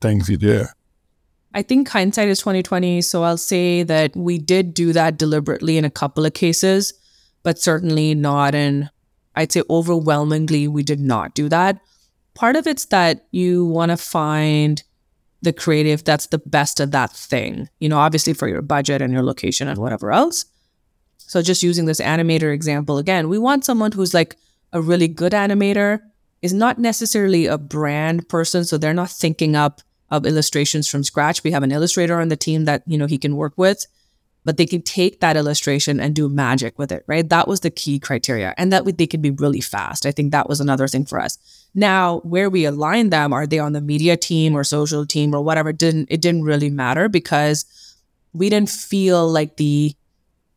things 0.00 0.28
you 0.28 0.36
do? 0.36 0.66
I 1.52 1.62
think 1.62 1.88
hindsight 1.88 2.28
is 2.28 2.38
2020. 2.40 3.00
So 3.02 3.22
I'll 3.22 3.38
say 3.38 3.82
that 3.82 4.14
we 4.14 4.38
did 4.38 4.74
do 4.74 4.92
that 4.92 5.18
deliberately 5.18 5.78
in 5.78 5.84
a 5.84 5.90
couple 5.90 6.26
of 6.26 6.34
cases, 6.34 6.92
but 7.42 7.58
certainly 7.58 8.14
not 8.14 8.54
in 8.54 8.90
I'd 9.36 9.52
say 9.52 9.62
overwhelmingly, 9.70 10.66
we 10.66 10.82
did 10.82 11.00
not 11.00 11.34
do 11.34 11.48
that. 11.48 11.80
Part 12.34 12.56
of 12.56 12.66
it's 12.66 12.86
that 12.86 13.26
you 13.30 13.64
want 13.64 13.90
to 13.90 13.96
find 13.96 14.82
the 15.42 15.52
creative 15.52 16.02
that's 16.02 16.26
the 16.26 16.38
best 16.38 16.80
at 16.80 16.90
that 16.90 17.12
thing, 17.12 17.68
you 17.78 17.88
know, 17.88 17.98
obviously 17.98 18.32
for 18.32 18.48
your 18.48 18.62
budget 18.62 19.02
and 19.02 19.12
your 19.12 19.22
location 19.22 19.68
and 19.68 19.78
whatever 19.78 20.10
else. 20.10 20.46
So 21.18 21.42
just 21.42 21.62
using 21.62 21.84
this 21.84 22.00
animator 22.00 22.52
example 22.52 22.98
again, 22.98 23.28
we 23.28 23.38
want 23.38 23.64
someone 23.64 23.92
who's 23.92 24.14
like 24.14 24.36
a 24.72 24.80
really 24.80 25.08
good 25.08 25.32
animator, 25.32 26.00
is 26.42 26.52
not 26.52 26.78
necessarily 26.78 27.46
a 27.46 27.58
brand 27.58 28.28
person. 28.28 28.64
So 28.64 28.78
they're 28.78 28.94
not 28.94 29.10
thinking 29.10 29.56
up 29.56 29.80
of 30.10 30.26
illustrations 30.26 30.88
from 30.88 31.02
scratch. 31.02 31.42
We 31.42 31.50
have 31.50 31.62
an 31.62 31.72
illustrator 31.72 32.20
on 32.20 32.28
the 32.28 32.36
team 32.36 32.64
that, 32.64 32.82
you 32.86 32.96
know, 32.98 33.06
he 33.06 33.18
can 33.18 33.36
work 33.36 33.54
with 33.56 33.86
but 34.46 34.58
they 34.58 34.64
can 34.64 34.80
take 34.80 35.18
that 35.18 35.36
illustration 35.36 35.98
and 35.98 36.14
do 36.14 36.28
magic 36.28 36.78
with 36.78 36.92
it, 36.92 37.02
right? 37.08 37.28
That 37.28 37.48
was 37.48 37.60
the 37.60 37.70
key 37.70 37.98
criteria. 37.98 38.54
And 38.56 38.72
that 38.72 38.84
they 38.96 39.06
could 39.08 39.20
be 39.20 39.32
really 39.32 39.60
fast. 39.60 40.06
I 40.06 40.12
think 40.12 40.30
that 40.30 40.48
was 40.48 40.60
another 40.60 40.86
thing 40.86 41.04
for 41.04 41.20
us. 41.20 41.36
Now, 41.74 42.20
where 42.20 42.48
we 42.48 42.64
align 42.64 43.10
them, 43.10 43.32
are 43.32 43.44
they 43.44 43.58
on 43.58 43.72
the 43.72 43.80
media 43.80 44.16
team 44.16 44.56
or 44.56 44.62
social 44.62 45.04
team 45.04 45.34
or 45.34 45.42
whatever? 45.42 45.70
It 45.70 45.78
didn't 45.78 46.06
it 46.12 46.22
didn't 46.22 46.44
really 46.44 46.70
matter 46.70 47.08
because 47.08 47.66
we 48.32 48.48
didn't 48.48 48.70
feel 48.70 49.28
like 49.28 49.56
the 49.56 49.96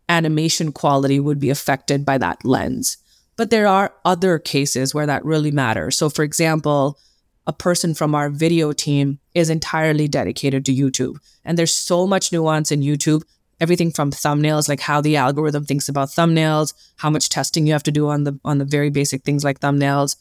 animation 0.08 0.72
quality 0.72 1.20
would 1.20 1.40
be 1.40 1.50
affected 1.50 2.06
by 2.06 2.20
that 2.20 2.46
lens. 2.46 2.98
But 3.38 3.50
there 3.50 3.66
are 3.66 3.96
other 4.06 4.38
cases 4.38 4.94
where 4.94 5.08
that 5.08 5.26
really 5.26 5.52
matters. 5.52 5.98
So 5.98 6.10
for 6.10 6.22
example, 6.22 7.00
a 7.48 7.54
person 7.54 7.96
from 7.96 8.14
our 8.14 8.30
video 8.30 8.72
team 8.72 9.18
is 9.34 9.50
entirely 9.50 10.08
dedicated 10.08 10.64
to 10.66 10.76
YouTube. 10.76 11.18
And 11.44 11.58
there's 11.58 11.74
so 11.74 12.06
much 12.06 12.32
nuance 12.32 12.72
in 12.72 12.82
YouTube 12.82 13.24
everything 13.60 13.92
from 13.92 14.12
thumbnails, 14.12 14.70
like 14.70 14.80
how 14.80 15.02
the 15.02 15.18
algorithm 15.18 15.66
thinks 15.66 15.90
about 15.90 16.10
thumbnails, 16.10 16.74
how 16.98 17.10
much 17.10 17.30
testing 17.30 17.68
you 17.68 17.74
have 17.74 17.84
to 17.84 17.92
do 17.92 18.08
on 18.08 18.24
the 18.24 18.40
on 18.46 18.58
the 18.58 18.66
very 18.66 18.90
basic 18.90 19.24
things 19.24 19.44
like 19.44 19.60
thumbnails. 19.60 20.16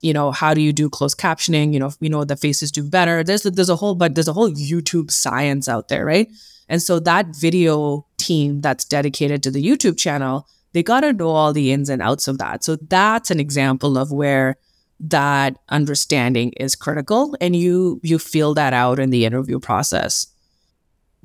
You 0.00 0.14
know, 0.14 0.30
how 0.32 0.54
do 0.54 0.60
you 0.60 0.72
do 0.72 0.88
closed 0.88 1.18
captioning? 1.18 1.72
You 1.72 1.78
know, 1.78 1.92
we 2.00 2.08
know 2.08 2.24
the 2.24 2.36
faces 2.36 2.72
do 2.72 2.82
better. 2.82 3.22
There's 3.22 3.42
there's 3.42 3.68
a 3.68 3.76
whole 3.76 3.94
but 3.94 4.14
there's 4.14 4.28
a 4.28 4.32
whole 4.32 4.50
YouTube 4.50 5.10
science 5.10 5.68
out 5.68 5.88
there, 5.88 6.04
right? 6.04 6.28
And 6.68 6.80
so 6.80 7.00
that 7.00 7.36
video 7.36 8.06
team 8.16 8.60
that's 8.60 8.84
dedicated 8.84 9.42
to 9.42 9.50
the 9.50 9.64
YouTube 9.64 9.98
channel, 9.98 10.46
they 10.72 10.82
got 10.82 11.00
to 11.00 11.12
know 11.12 11.30
all 11.30 11.52
the 11.52 11.72
ins 11.72 11.88
and 11.88 12.00
outs 12.00 12.28
of 12.28 12.38
that. 12.38 12.62
So 12.62 12.76
that's 12.76 13.30
an 13.30 13.40
example 13.40 13.98
of 13.98 14.12
where 14.12 14.56
that 15.00 15.58
understanding 15.68 16.52
is 16.58 16.76
critical 16.76 17.34
and 17.40 17.56
you 17.56 18.00
you 18.02 18.18
feel 18.18 18.54
that 18.54 18.72
out 18.72 18.98
in 18.98 19.10
the 19.10 19.24
interview 19.24 19.58
process. 19.58 20.26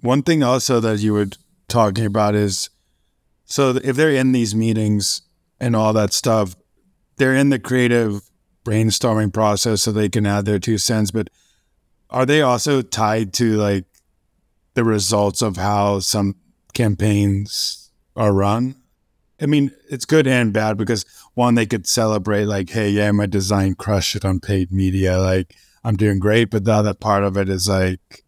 One 0.01 0.24
thing 0.24 0.43
also 0.43 0.79
that 0.79 1.00
you 1.00 1.13
would 1.13 1.38
talking 1.67 2.05
about 2.05 2.36
is 2.36 2.69
so 3.45 3.79
if 3.84 3.95
they're 3.95 4.10
in 4.10 4.31
these 4.31 4.55
meetings 4.55 5.22
and 5.60 5.75
all 5.75 5.93
that 5.93 6.13
stuff, 6.13 6.55
they're 7.17 7.36
in 7.36 7.50
the 7.50 7.60
creative 7.60 8.22
brainstorming 8.65 9.31
process 9.31 9.84
so 9.84 9.91
they 9.91 10.10
can 10.10 10.25
add 10.25 10.45
their 10.45 10.60
two 10.60 10.77
cents. 10.77 11.12
But 11.12 11.29
are 12.10 12.25
they 12.25 12.41
also 12.41 12.81
tied 12.81 13.34
to 13.34 13.55
like 13.55 13.86
the 14.74 14.84
results 14.84 15.41
of 15.41 15.57
how 15.57 16.00
some 16.00 16.36
campaigns 16.74 17.91
are 18.15 18.34
run? 18.34 18.75
I 19.41 19.45
mean, 19.48 19.72
it's 19.89 20.05
good 20.05 20.27
and 20.27 20.53
bad 20.53 20.77
because 20.77 21.05
one, 21.34 21.55
they 21.55 21.65
could 21.65 21.86
celebrate 21.86 22.45
like, 22.45 22.69
hey, 22.69 22.89
yeah, 22.89 23.12
my 23.12 23.25
design 23.25 23.75
crushed 23.75 24.15
it 24.15 24.25
on 24.25 24.39
paid 24.39 24.72
media. 24.72 25.19
Like, 25.19 25.53
I'm 25.84 25.98
doing 25.98 26.19
great. 26.19 26.50
But 26.50 26.63
the 26.63 26.72
other 26.72 26.93
part 26.93 27.24
of 27.24 27.38
it 27.38 27.50
is 27.50 27.67
like, 27.67 28.24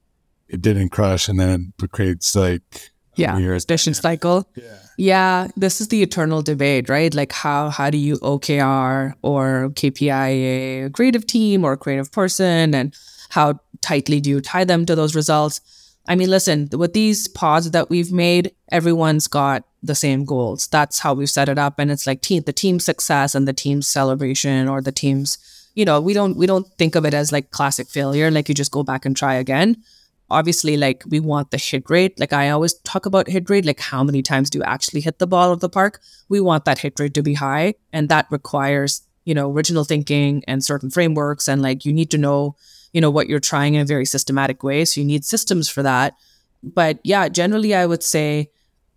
it 0.50 0.62
didn't 0.62 0.90
crush 0.90 1.28
and 1.28 1.40
then 1.40 1.74
it 1.82 1.92
creates 1.92 2.36
like 2.36 2.92
yeah 3.18 3.58
vicious 3.68 3.98
cycle. 3.98 4.48
Yeah. 4.56 4.78
Yeah 4.98 5.48
this 5.56 5.82
is 5.82 5.90
the 5.90 6.02
eternal 6.02 6.42
debate 6.42 6.90
right? 6.90 7.14
Like 7.14 7.32
how 7.32 7.70
how 7.70 7.90
do 7.90 7.98
you 7.98 8.18
okr 8.18 9.14
or 9.22 9.70
kpi 9.76 10.86
a 10.86 10.90
creative 10.92 11.26
team 11.26 11.64
or 11.64 11.74
a 11.74 11.78
creative 11.78 12.12
person? 12.12 12.74
And 12.74 12.96
how 13.30 13.60
tightly 13.82 14.22
do 14.22 14.30
you 14.30 14.42
tie 14.42 14.64
them 14.64 14.86
to 14.86 14.96
those 14.96 15.16
results? 15.16 15.62
I 16.08 16.16
mean 16.16 16.30
listen 16.30 16.70
with 16.72 16.94
these 16.94 17.28
pods 17.28 17.72
that 17.72 17.90
we've 17.90 18.12
made 18.12 18.52
everyone's 18.72 19.28
got 19.28 19.64
the 19.84 19.96
same 19.96 20.26
goals. 20.26 20.68
That's 20.68 21.00
how 21.00 21.14
we've 21.14 21.30
set 21.30 21.50
it 21.50 21.58
up. 21.58 21.80
And 21.80 21.92
it's 21.92 22.08
like 22.08 22.22
team 22.22 22.44
the 22.46 22.54
team 22.54 22.80
success 22.80 23.36
and 23.36 23.48
the 23.48 23.54
team's 23.54 23.88
celebration 23.88 24.68
or 24.68 24.82
the 24.82 24.92
team's 24.92 25.38
you 25.76 25.86
know 25.86 26.02
we 26.02 26.14
don't 26.14 26.38
we 26.38 26.46
don't 26.46 26.68
think 26.78 26.96
of 26.96 27.06
it 27.06 27.14
as 27.14 27.32
like 27.32 27.52
classic 27.52 27.88
failure. 27.88 28.32
Like 28.32 28.48
you 28.50 28.56
just 28.56 28.72
go 28.72 28.84
back 28.84 29.06
and 29.06 29.16
try 29.16 29.36
again 29.36 29.84
obviously 30.30 30.78
like 30.78 31.04
we 31.08 31.20
want 31.20 31.52
the 31.52 31.58
hit 31.58 31.90
rate. 31.90 32.20
Like 32.20 32.34
i 32.34 32.50
always 32.50 32.74
talk 32.74 33.06
about 33.06 33.28
hit 33.28 33.50
rate 33.50 33.66
like 33.66 33.80
how 33.80 34.04
many 34.04 34.22
times 34.22 34.50
do 34.50 34.60
you 34.60 34.64
actually 34.64 35.02
hit 35.02 35.20
the 35.20 35.28
ball 35.28 35.52
of 35.52 35.60
the 35.60 35.70
park? 35.70 36.00
We 36.30 36.42
want 36.42 36.66
that 36.66 36.80
hit 36.80 37.00
rate 37.00 37.14
to 37.16 37.24
be 37.24 37.34
high 37.36 37.76
and 37.94 38.10
that 38.10 38.28
requires 38.30 39.02
you 39.26 39.34
know 39.34 39.52
original 39.52 39.84
thinking 39.84 40.44
and 40.48 40.64
certain 40.64 40.90
frameworks 40.90 41.48
and 41.48 41.62
like 41.62 41.86
you 41.86 41.94
need 41.94 42.12
to 42.12 42.18
know 42.18 42.56
you 42.94 43.02
know 43.02 43.10
what 43.10 43.28
you're 43.28 43.40
trying 43.40 43.76
in 43.76 43.82
a 43.82 43.86
very 43.86 44.06
systematic 44.06 44.64
way 44.64 44.86
so 44.86 45.02
you 45.02 45.06
need 45.06 45.26
systems 45.26 45.70
for 45.70 45.84
that. 45.84 46.16
But 46.64 47.00
yeah 47.04 47.30
generally 47.30 47.76
i 47.76 47.86
would 47.86 48.04
say 48.04 48.50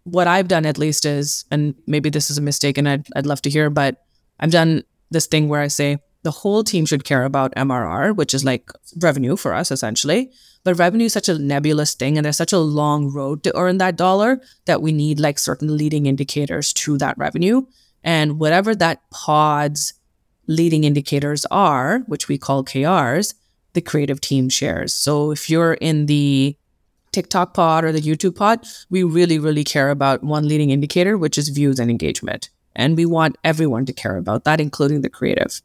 what 0.05 0.27
i've 0.27 0.49
done 0.49 0.65
at 0.65 0.79
least 0.79 1.05
is 1.05 1.45
and 1.51 1.75
maybe 1.87 2.09
this 2.09 2.31
is 2.31 2.39
a 2.39 2.43
mistake 2.43 2.79
and 2.79 2.89
i'd, 2.89 3.07
I'd 3.15 3.27
love 3.27 3.43
to 3.43 3.51
hear 3.51 3.69
but 3.69 4.03
i've 4.41 4.51
done 4.51 4.83
this 5.11 5.27
thing 5.27 5.49
where 5.49 5.61
i 5.61 5.69
say 5.69 5.99
the 6.23 6.31
whole 6.31 6.63
team 6.63 6.87
should 6.87 7.05
care 7.05 7.25
about 7.25 7.55
mrr 7.55 8.15
which 8.15 8.35
is 8.35 8.45
like 8.45 8.71
revenue 9.01 9.37
for 9.37 9.55
us 9.55 9.71
essentially 9.71 10.31
but 10.63 10.79
revenue 10.79 11.07
is 11.07 11.13
such 11.13 11.29
a 11.29 11.39
nebulous 11.39 11.95
thing 11.95 12.19
and 12.19 12.25
there's 12.25 12.37
such 12.37 12.53
a 12.53 12.59
long 12.59 13.11
road 13.11 13.43
to 13.45 13.57
earn 13.57 13.79
that 13.79 13.97
dollar 13.97 14.41
that 14.67 14.83
we 14.83 14.93
need 14.93 15.19
like 15.19 15.39
certain 15.39 15.77
leading 15.77 16.07
indicators 16.07 16.73
to 16.75 16.99
that 16.99 17.17
revenue. 17.17 17.63
And 18.05 18.39
whatever 18.39 18.75
that 18.75 19.03
pod's 19.11 19.95
leading 20.47 20.85
indicators 20.85 21.47
are, 21.51 22.01
which 22.01 22.29
we 22.29 22.37
call 22.37 22.65
KRs, 22.65 23.35
the 23.73 23.81
creative 23.81 24.21
team 24.21 24.49
shares. 24.49 24.93
So 24.95 25.31
if 25.31 25.49
you're 25.49 25.75
in 25.75 26.07
the 26.07 26.57
TikTok 27.13 27.55
pod 27.55 27.85
or 27.85 27.93
the 27.93 28.01
YouTube 28.01 28.37
pod, 28.37 28.67
we 28.91 29.03
really, 29.03 29.39
really 29.39 29.65
care 29.65 29.91
about 29.91 30.23
one 30.23 30.47
leading 30.47 30.71
indicator, 30.71 31.17
which 31.17 31.39
is 31.39 31.49
views 31.49 31.79
and 31.79 31.91
engagement. 31.91 32.51
And 32.77 32.97
we 32.97 33.07
want 33.07 33.37
everyone 33.45 33.87
to 33.87 33.93
care 33.93 34.17
about 34.17 34.45
that, 34.45 34.61
including 34.61 35.01
the 35.01 35.11
creative. 35.11 35.61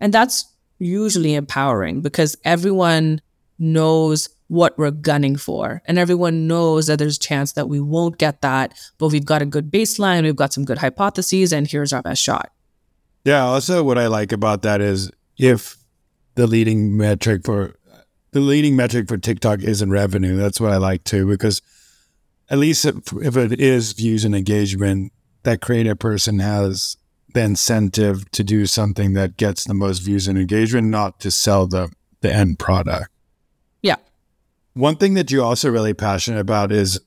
And 0.00 0.12
that's 0.12 0.44
usually 0.78 1.34
empowering 1.34 2.02
because 2.02 2.36
everyone 2.44 3.20
knows 3.58 4.28
what 4.48 4.78
we're 4.78 4.90
gunning 4.90 5.36
for. 5.36 5.82
And 5.86 5.98
everyone 5.98 6.46
knows 6.46 6.86
that 6.86 6.98
there's 6.98 7.16
a 7.16 7.20
chance 7.20 7.52
that 7.52 7.68
we 7.68 7.80
won't 7.80 8.18
get 8.18 8.42
that, 8.42 8.74
but 8.98 9.08
we've 9.08 9.24
got 9.24 9.42
a 9.42 9.46
good 9.46 9.70
baseline, 9.70 10.22
we've 10.22 10.36
got 10.36 10.52
some 10.52 10.64
good 10.64 10.78
hypotheses, 10.78 11.52
and 11.52 11.66
here's 11.66 11.92
our 11.92 12.02
best 12.02 12.22
shot. 12.22 12.52
Yeah. 13.24 13.44
Also, 13.44 13.82
what 13.82 13.98
I 13.98 14.06
like 14.06 14.30
about 14.32 14.62
that 14.62 14.80
is 14.80 15.10
if 15.36 15.76
the 16.36 16.46
leading 16.46 16.96
metric 16.96 17.42
for 17.44 17.74
the 18.30 18.40
leading 18.40 18.76
metric 18.76 19.08
for 19.08 19.16
TikTok 19.16 19.62
isn't 19.62 19.90
revenue, 19.90 20.36
that's 20.36 20.60
what 20.60 20.70
I 20.70 20.76
like 20.76 21.04
too, 21.04 21.26
because 21.26 21.62
at 22.50 22.58
least 22.58 22.84
if, 22.84 22.96
if 23.22 23.36
it 23.36 23.58
is 23.58 23.92
views 23.92 24.24
and 24.24 24.34
engagement, 24.34 25.12
that 25.42 25.60
creative 25.60 25.98
person 25.98 26.38
has 26.38 26.96
the 27.36 27.42
incentive 27.42 28.30
to 28.30 28.42
do 28.42 28.64
something 28.64 29.12
that 29.12 29.36
gets 29.36 29.64
the 29.64 29.74
most 29.74 29.98
views 29.98 30.26
and 30.26 30.38
engagement, 30.38 30.88
not 30.88 31.20
to 31.20 31.30
sell 31.30 31.66
the 31.66 31.92
the 32.22 32.32
end 32.32 32.58
product. 32.58 33.10
Yeah. 33.82 33.96
One 34.72 34.96
thing 34.96 35.14
that 35.14 35.30
you're 35.30 35.44
also 35.44 35.70
really 35.70 35.92
passionate 35.92 36.40
about 36.40 36.72
is 36.72 36.98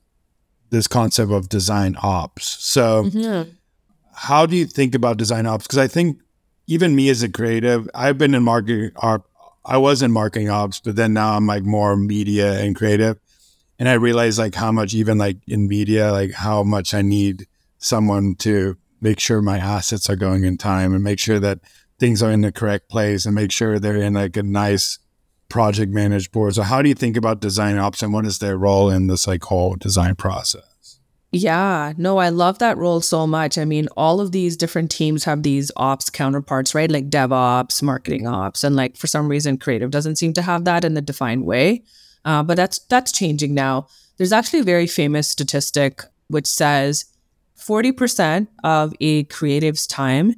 this 0.70 0.86
concept 0.86 1.32
of 1.32 1.48
design 1.48 1.96
ops. 2.00 2.46
So, 2.64 3.04
mm-hmm. 3.04 3.50
how 4.14 4.46
do 4.46 4.56
you 4.56 4.66
think 4.66 4.94
about 4.94 5.16
design 5.16 5.46
ops? 5.46 5.66
Because 5.66 5.78
I 5.78 5.88
think 5.88 6.20
even 6.68 6.94
me 6.94 7.08
as 7.08 7.24
a 7.24 7.28
creative, 7.28 7.90
I've 7.92 8.16
been 8.16 8.34
in 8.34 8.44
marketing. 8.44 8.92
I 9.64 9.78
was 9.78 10.00
in 10.00 10.12
marketing 10.12 10.48
ops, 10.48 10.78
but 10.78 10.94
then 10.94 11.12
now 11.12 11.36
I'm 11.36 11.46
like 11.48 11.64
more 11.64 11.96
media 11.96 12.60
and 12.60 12.76
creative. 12.76 13.18
And 13.80 13.88
I 13.88 13.94
realize 13.94 14.38
like 14.38 14.54
how 14.54 14.70
much 14.70 14.94
even 14.94 15.18
like 15.18 15.38
in 15.48 15.66
media, 15.66 16.12
like 16.12 16.32
how 16.32 16.62
much 16.62 16.94
I 16.94 17.02
need 17.02 17.48
someone 17.78 18.36
to 18.36 18.76
make 19.00 19.20
sure 19.20 19.42
my 19.42 19.58
assets 19.58 20.08
are 20.10 20.16
going 20.16 20.44
in 20.44 20.56
time 20.56 20.94
and 20.94 21.02
make 21.02 21.18
sure 21.18 21.38
that 21.40 21.60
things 21.98 22.22
are 22.22 22.30
in 22.30 22.40
the 22.40 22.52
correct 22.52 22.88
place 22.88 23.26
and 23.26 23.34
make 23.34 23.52
sure 23.52 23.78
they're 23.78 23.96
in 23.96 24.14
like 24.14 24.36
a 24.36 24.42
nice 24.42 24.98
project 25.48 25.92
managed 25.92 26.32
board. 26.32 26.54
So 26.54 26.62
how 26.62 26.80
do 26.80 26.88
you 26.88 26.94
think 26.94 27.16
about 27.16 27.40
design 27.40 27.76
ops 27.78 28.02
and 28.02 28.12
what 28.12 28.24
is 28.24 28.38
their 28.38 28.56
role 28.56 28.90
in 28.90 29.08
this 29.08 29.26
like 29.26 29.44
whole 29.44 29.74
design 29.74 30.14
process? 30.14 30.64
Yeah, 31.32 31.92
no, 31.96 32.18
I 32.18 32.28
love 32.28 32.58
that 32.58 32.76
role 32.76 33.00
so 33.00 33.24
much. 33.24 33.56
I 33.56 33.64
mean, 33.64 33.86
all 33.96 34.20
of 34.20 34.32
these 34.32 34.56
different 34.56 34.90
teams 34.90 35.24
have 35.24 35.44
these 35.44 35.70
ops 35.76 36.10
counterparts, 36.10 36.74
right? 36.74 36.90
Like 36.90 37.08
DevOps, 37.08 37.82
marketing 37.82 38.26
ops, 38.26 38.64
and 38.64 38.74
like 38.74 38.96
for 38.96 39.06
some 39.06 39.28
reason, 39.28 39.56
creative 39.56 39.92
doesn't 39.92 40.16
seem 40.16 40.32
to 40.32 40.42
have 40.42 40.64
that 40.64 40.84
in 40.84 40.96
a 40.96 41.00
defined 41.00 41.44
way. 41.44 41.84
Uh, 42.24 42.42
but 42.42 42.56
that's 42.56 42.80
that's 42.80 43.12
changing 43.12 43.54
now. 43.54 43.86
There's 44.16 44.32
actually 44.32 44.60
a 44.60 44.64
very 44.64 44.88
famous 44.88 45.28
statistic 45.28 46.02
which 46.26 46.46
says 46.46 47.06
40% 47.60 48.48
of 48.64 48.94
a 49.00 49.24
creative's 49.24 49.86
time 49.86 50.34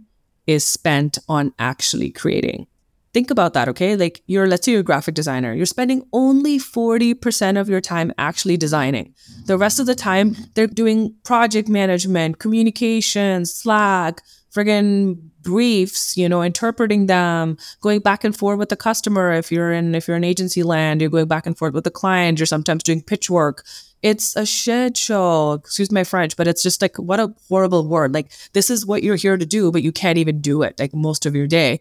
is 0.46 0.66
spent 0.66 1.18
on 1.28 1.52
actually 1.58 2.10
creating. 2.10 2.66
Think 3.14 3.30
about 3.30 3.52
that, 3.52 3.68
okay? 3.68 3.94
Like 3.94 4.22
you're, 4.26 4.46
let's 4.46 4.64
say 4.64 4.72
you're 4.72 4.80
a 4.80 4.84
graphic 4.84 5.14
designer, 5.14 5.52
you're 5.52 5.66
spending 5.66 6.02
only 6.12 6.58
40% 6.58 7.60
of 7.60 7.68
your 7.68 7.80
time 7.80 8.12
actually 8.16 8.56
designing. 8.56 9.14
The 9.46 9.58
rest 9.58 9.78
of 9.78 9.86
the 9.86 9.94
time, 9.94 10.34
they're 10.54 10.66
doing 10.66 11.14
project 11.22 11.68
management, 11.68 12.38
communication, 12.38 13.44
Slack, 13.44 14.22
friggin' 14.54 15.18
briefs, 15.42 16.16
you 16.16 16.28
know, 16.28 16.42
interpreting 16.42 17.06
them, 17.06 17.56
going 17.80 18.00
back 18.00 18.24
and 18.24 18.36
forth 18.36 18.58
with 18.58 18.68
the 18.68 18.76
customer. 18.76 19.32
If 19.32 19.50
you're 19.50 19.72
in, 19.72 19.94
if 19.94 20.06
you're 20.06 20.16
in 20.16 20.24
agency 20.24 20.62
land, 20.62 21.00
you're 21.00 21.10
going 21.10 21.26
back 21.26 21.46
and 21.46 21.56
forth 21.56 21.74
with 21.74 21.84
the 21.84 21.90
client, 21.90 22.38
you're 22.38 22.46
sometimes 22.46 22.82
doing 22.82 23.02
pitch 23.02 23.30
work. 23.30 23.64
It's 24.02 24.36
a 24.36 24.44
shit 24.44 24.96
show. 24.96 25.52
Excuse 25.52 25.92
my 25.92 26.04
French, 26.04 26.36
but 26.36 26.48
it's 26.48 26.62
just 26.62 26.82
like, 26.82 26.98
what 26.98 27.20
a 27.20 27.32
horrible 27.48 27.86
word. 27.86 28.12
Like, 28.12 28.32
this 28.52 28.68
is 28.68 28.84
what 28.84 29.02
you're 29.02 29.16
here 29.16 29.36
to 29.36 29.46
do, 29.46 29.70
but 29.70 29.82
you 29.82 29.92
can't 29.92 30.18
even 30.18 30.40
do 30.40 30.62
it 30.62 30.78
like 30.78 30.94
most 30.94 31.24
of 31.24 31.36
your 31.36 31.46
day. 31.46 31.80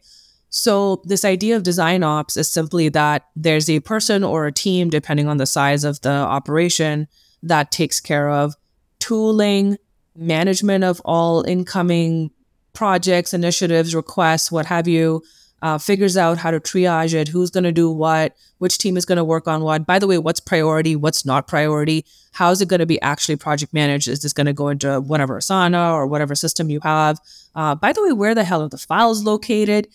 So, 0.49 1.01
this 1.05 1.23
idea 1.23 1.55
of 1.55 1.63
design 1.63 2.03
ops 2.03 2.35
is 2.35 2.51
simply 2.51 2.89
that 2.89 3.27
there's 3.35 3.69
a 3.69 3.79
person 3.79 4.23
or 4.23 4.45
a 4.45 4.51
team, 4.51 4.89
depending 4.89 5.27
on 5.27 5.37
the 5.37 5.45
size 5.45 5.83
of 5.83 6.01
the 6.01 6.11
operation, 6.11 7.07
that 7.41 7.71
takes 7.71 7.99
care 7.99 8.29
of 8.29 8.55
tooling, 8.99 9.77
management 10.15 10.83
of 10.83 11.01
all 11.05 11.43
incoming 11.43 12.31
projects, 12.73 13.33
initiatives, 13.33 13.95
requests, 13.95 14.51
what 14.51 14.65
have 14.67 14.87
you, 14.87 15.23
uh, 15.61 15.77
figures 15.77 16.17
out 16.17 16.39
how 16.39 16.49
to 16.49 16.59
triage 16.59 17.13
it, 17.13 17.27
who's 17.27 17.51
going 17.51 17.63
to 17.63 17.71
do 17.71 17.89
what, 17.89 18.35
which 18.57 18.77
team 18.77 18.97
is 18.97 19.05
going 19.05 19.17
to 19.17 19.23
work 19.23 19.47
on 19.47 19.61
what. 19.61 19.85
By 19.85 19.99
the 19.99 20.07
way, 20.07 20.17
what's 20.17 20.39
priority, 20.39 20.95
what's 20.95 21.25
not 21.25 21.47
priority, 21.47 22.05
how 22.31 22.49
is 22.51 22.61
it 22.61 22.67
going 22.67 22.79
to 22.79 22.85
be 22.85 23.01
actually 23.01 23.35
project 23.35 23.73
managed? 23.73 24.07
Is 24.07 24.21
this 24.21 24.33
going 24.33 24.47
to 24.47 24.53
go 24.53 24.69
into 24.69 25.01
whatever 25.01 25.37
Asana 25.37 25.93
or 25.93 26.07
whatever 26.07 26.33
system 26.33 26.69
you 26.69 26.79
have? 26.81 27.19
Uh, 27.53 27.75
by 27.75 27.93
the 27.93 28.03
way, 28.03 28.11
where 28.11 28.33
the 28.33 28.43
hell 28.43 28.63
are 28.63 28.69
the 28.69 28.77
files 28.77 29.23
located? 29.23 29.87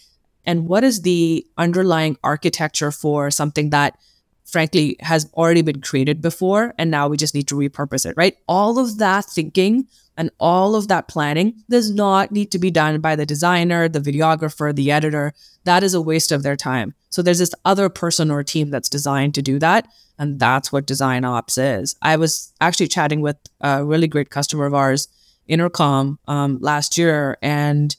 and 0.47 0.69
what 0.69 0.85
is 0.85 1.03
the 1.03 1.45
underlying 1.59 2.17
architecture 2.23 2.93
for 2.93 3.31
something 3.31 3.71
that 3.71 3.99
frankly 4.45 4.97
has 5.01 5.29
already 5.35 5.63
been 5.63 5.81
created 5.81 6.23
before 6.23 6.73
and 6.79 6.91
now 6.91 7.09
we 7.09 7.17
just 7.17 7.35
need 7.35 7.49
to 7.49 7.57
repurpose 7.57 8.07
it 8.07 8.15
right 8.17 8.37
all 8.49 8.79
of 8.79 8.99
that 8.99 9.25
thinking 9.25 9.87
and 10.17 10.31
all 10.39 10.75
of 10.75 10.89
that 10.89 11.09
planning 11.09 11.63
does 11.69 11.91
not 11.91 12.33
need 12.33 12.51
to 12.53 12.59
be 12.59 12.71
done 12.71 13.01
by 13.01 13.17
the 13.17 13.27
designer 13.27 13.89
the 13.89 14.01
videographer 14.01 14.75
the 14.75 14.91
editor. 14.91 15.33
That 15.65 15.83
is 15.83 15.95
a 15.95 16.01
waste 16.01 16.33
of 16.33 16.43
their 16.43 16.57
time. 16.57 16.95
So 17.11 17.23
there's 17.23 17.39
this 17.39 17.55
other 17.65 17.89
person 17.89 18.31
or 18.31 18.43
team 18.43 18.71
that's 18.71 18.89
designed 18.89 19.35
to 19.35 19.43
do 19.43 19.59
that 19.59 19.89
and 20.19 20.41
that's 20.41 20.73
what 20.73 20.87
design 20.87 21.25
ops 21.25 21.59
is. 21.59 21.97
I 22.01 22.17
was 22.17 22.53
actually 22.61 22.89
chatting 22.89 23.21
with 23.21 23.37
a 23.61 23.85
really 23.85 24.09
great 24.09 24.31
customer 24.31 24.67
of 24.67 24.75
ours 24.75 25.09
intercom 25.47 26.19
um, 26.27 26.59
last 26.61 26.97
year 26.97 27.37
and 27.43 27.95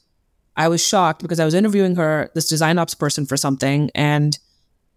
I 0.58 0.66
was 0.66 0.84
shocked 0.84 1.22
because 1.22 1.38
I 1.38 1.44
was 1.44 1.54
interviewing 1.54 1.94
her, 1.94 2.32
this 2.34 2.48
design 2.48 2.78
ops 2.78 2.92
person 2.92 3.26
for 3.26 3.36
something, 3.36 3.92
and 3.94 4.36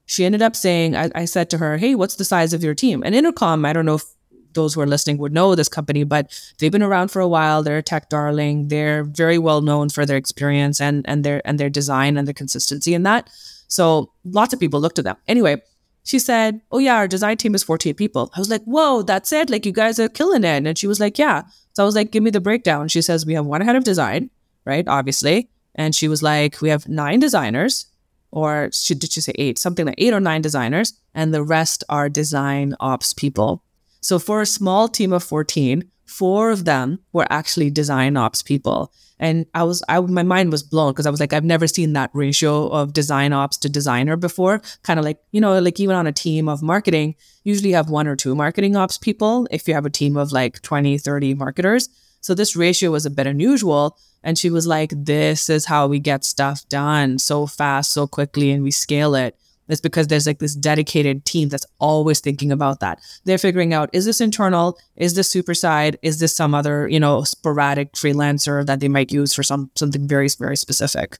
she 0.07 0.25
ended 0.25 0.41
up 0.41 0.55
saying, 0.55 0.95
I, 0.95 1.11
I 1.13 1.25
said 1.25 1.51
to 1.51 1.59
her, 1.59 1.77
Hey, 1.77 1.93
what's 1.93 2.15
the 2.15 2.25
size 2.25 2.51
of 2.51 2.63
your 2.63 2.73
team? 2.73 3.03
And 3.05 3.13
Intercom, 3.13 3.63
I 3.63 3.71
don't 3.71 3.85
know 3.85 3.95
if 3.95 4.05
those 4.53 4.73
who 4.73 4.81
are 4.81 4.87
listening 4.87 5.17
would 5.17 5.33
know 5.33 5.55
this 5.55 5.69
company, 5.69 6.03
but 6.03 6.31
they've 6.59 6.71
been 6.71 6.83
around 6.83 7.09
for 7.09 7.19
a 7.19 7.27
while. 7.27 7.63
They're 7.63 7.77
a 7.77 7.83
tech 7.83 8.09
darling. 8.09 8.67
They're 8.67 9.03
very 9.03 9.37
well 9.37 9.61
known 9.61 9.89
for 9.89 10.05
their 10.05 10.17
experience 10.17 10.81
and 10.81 11.05
and 11.07 11.23
their 11.23 11.41
and 11.45 11.59
their 11.59 11.69
design 11.69 12.17
and 12.17 12.27
their 12.27 12.33
consistency 12.33 12.93
in 12.93 13.03
that. 13.03 13.29
So 13.67 14.11
lots 14.25 14.53
of 14.53 14.59
people 14.59 14.81
looked 14.81 14.99
at 14.99 15.05
them. 15.05 15.17
Anyway, 15.27 15.61
she 16.03 16.19
said, 16.19 16.61
Oh 16.71 16.79
yeah, 16.79 16.95
our 16.95 17.07
design 17.07 17.37
team 17.37 17.55
is 17.55 17.63
48 17.63 17.95
people. 17.95 18.31
I 18.35 18.39
was 18.39 18.49
like, 18.49 18.63
Whoa, 18.63 19.01
that's 19.01 19.31
it. 19.31 19.49
Like 19.49 19.65
you 19.65 19.71
guys 19.71 19.99
are 19.99 20.09
killing 20.09 20.43
it. 20.43 20.65
And 20.65 20.77
she 20.77 20.87
was 20.87 20.99
like, 20.99 21.17
Yeah. 21.17 21.43
So 21.73 21.83
I 21.83 21.85
was 21.85 21.95
like, 21.95 22.11
Give 22.11 22.23
me 22.23 22.31
the 22.31 22.41
breakdown. 22.41 22.87
She 22.87 23.01
says, 23.01 23.25
We 23.25 23.33
have 23.33 23.45
one 23.45 23.61
head 23.61 23.75
of 23.75 23.83
design, 23.83 24.29
right? 24.65 24.87
Obviously. 24.87 25.49
And 25.75 25.95
she 25.95 26.07
was 26.07 26.21
like, 26.21 26.61
we 26.61 26.69
have 26.69 26.87
nine 26.87 27.19
designers, 27.19 27.87
or 28.31 28.69
she, 28.73 28.93
did 28.93 29.11
she 29.11 29.21
say 29.21 29.33
eight? 29.35 29.57
Something 29.57 29.85
like 29.85 29.95
eight 29.97 30.13
or 30.13 30.19
nine 30.19 30.41
designers, 30.41 30.93
and 31.13 31.33
the 31.33 31.43
rest 31.43 31.83
are 31.89 32.09
design 32.09 32.75
ops 32.79 33.13
people. 33.13 33.63
So 34.01 34.19
for 34.19 34.41
a 34.41 34.45
small 34.45 34.87
team 34.87 35.13
of 35.13 35.23
14, 35.23 35.83
four 36.05 36.51
of 36.51 36.65
them 36.65 36.99
were 37.13 37.27
actually 37.29 37.69
design 37.69 38.17
ops 38.17 38.43
people. 38.43 38.91
And 39.19 39.45
I 39.53 39.63
was, 39.63 39.83
I, 39.87 39.99
my 39.99 40.23
mind 40.23 40.51
was 40.51 40.63
blown 40.63 40.93
because 40.93 41.05
I 41.05 41.11
was 41.11 41.19
like, 41.19 41.31
I've 41.31 41.43
never 41.43 41.67
seen 41.67 41.93
that 41.93 42.09
ratio 42.13 42.67
of 42.69 42.91
design 42.91 43.33
ops 43.33 43.57
to 43.59 43.69
designer 43.69 44.17
before. 44.17 44.61
Kind 44.81 44.99
of 44.99 45.05
like, 45.05 45.19
you 45.31 45.39
know, 45.39 45.57
like 45.59 45.79
even 45.79 45.95
on 45.95 46.07
a 46.07 46.11
team 46.11 46.49
of 46.49 46.63
marketing, 46.63 47.15
usually 47.43 47.69
you 47.69 47.75
have 47.75 47.89
one 47.89 48.07
or 48.07 48.15
two 48.15 48.33
marketing 48.33 48.75
ops 48.75 48.97
people 48.97 49.47
if 49.51 49.67
you 49.67 49.75
have 49.75 49.85
a 49.85 49.91
team 49.91 50.17
of 50.17 50.31
like 50.31 50.61
20, 50.63 50.97
30 50.97 51.35
marketers. 51.35 51.87
So 52.21 52.33
this 52.33 52.55
ratio 52.55 52.91
was 52.91 53.05
a 53.05 53.11
bit 53.11 53.27
unusual. 53.27 53.97
And 54.23 54.37
she 54.37 54.49
was 54.49 54.65
like, 54.67 54.91
This 54.95 55.49
is 55.49 55.65
how 55.65 55.87
we 55.87 55.99
get 55.99 56.23
stuff 56.23 56.67
done 56.67 57.19
so 57.19 57.47
fast, 57.47 57.91
so 57.91 58.07
quickly, 58.07 58.51
and 58.51 58.63
we 58.63 58.71
scale 58.71 59.15
it. 59.15 59.35
It's 59.71 59.81
because 59.81 60.07
there's 60.07 60.27
like 60.27 60.39
this 60.39 60.55
dedicated 60.55 61.25
team 61.25 61.49
that's 61.49 61.65
always 61.79 62.19
thinking 62.19 62.51
about 62.51 62.79
that. 62.81 62.99
They're 63.23 63.37
figuring 63.37 63.73
out 63.73 63.89
is 63.93 64.05
this 64.05 64.21
internal? 64.21 64.77
Is 64.95 65.13
this 65.15 65.33
Superside? 65.33 65.95
Is 66.01 66.19
this 66.19 66.35
some 66.35 66.53
other, 66.53 66.87
you 66.87 66.99
know, 66.99 67.23
sporadic 67.23 67.93
freelancer 67.93 68.65
that 68.65 68.79
they 68.79 68.89
might 68.89 69.11
use 69.11 69.33
for 69.33 69.43
some 69.43 69.71
something 69.75 70.07
very, 70.07 70.27
very 70.39 70.57
specific? 70.57 71.17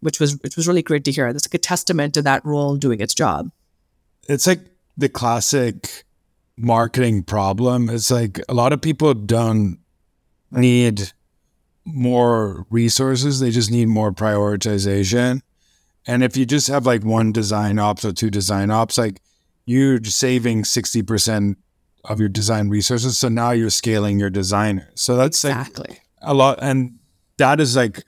Which 0.00 0.20
was 0.20 0.38
which 0.42 0.56
was 0.56 0.68
really 0.68 0.82
great 0.82 1.04
to 1.04 1.12
hear. 1.12 1.32
That's 1.32 1.48
like 1.48 1.54
a 1.54 1.58
testament 1.58 2.14
to 2.14 2.22
that 2.22 2.44
role 2.44 2.76
doing 2.76 3.00
its 3.00 3.14
job. 3.14 3.50
It's 4.28 4.46
like 4.46 4.60
the 4.96 5.08
classic 5.08 6.04
marketing 6.56 7.22
problem. 7.22 7.88
It's 7.90 8.10
like 8.10 8.40
a 8.48 8.54
lot 8.54 8.72
of 8.72 8.80
people 8.80 9.14
don't 9.14 9.78
need 10.50 11.12
more 11.84 12.66
resources. 12.70 13.40
They 13.40 13.50
just 13.50 13.70
need 13.70 13.88
more 13.88 14.12
prioritization. 14.12 15.40
And 16.06 16.22
if 16.22 16.36
you 16.36 16.46
just 16.46 16.68
have 16.68 16.86
like 16.86 17.04
one 17.04 17.32
design 17.32 17.78
ops 17.78 18.04
or 18.04 18.12
two 18.12 18.30
design 18.30 18.70
ops, 18.70 18.96
like 18.96 19.20
you're 19.64 20.02
saving 20.04 20.62
60% 20.62 21.56
of 22.04 22.20
your 22.20 22.28
design 22.28 22.68
resources. 22.68 23.18
So 23.18 23.28
now 23.28 23.50
you're 23.50 23.70
scaling 23.70 24.18
your 24.18 24.30
designer. 24.30 24.90
So 24.94 25.16
that's 25.16 25.44
exactly 25.44 25.88
like 25.88 26.02
a 26.22 26.34
lot. 26.34 26.58
And 26.62 26.98
that 27.38 27.60
is 27.60 27.76
like, 27.76 28.04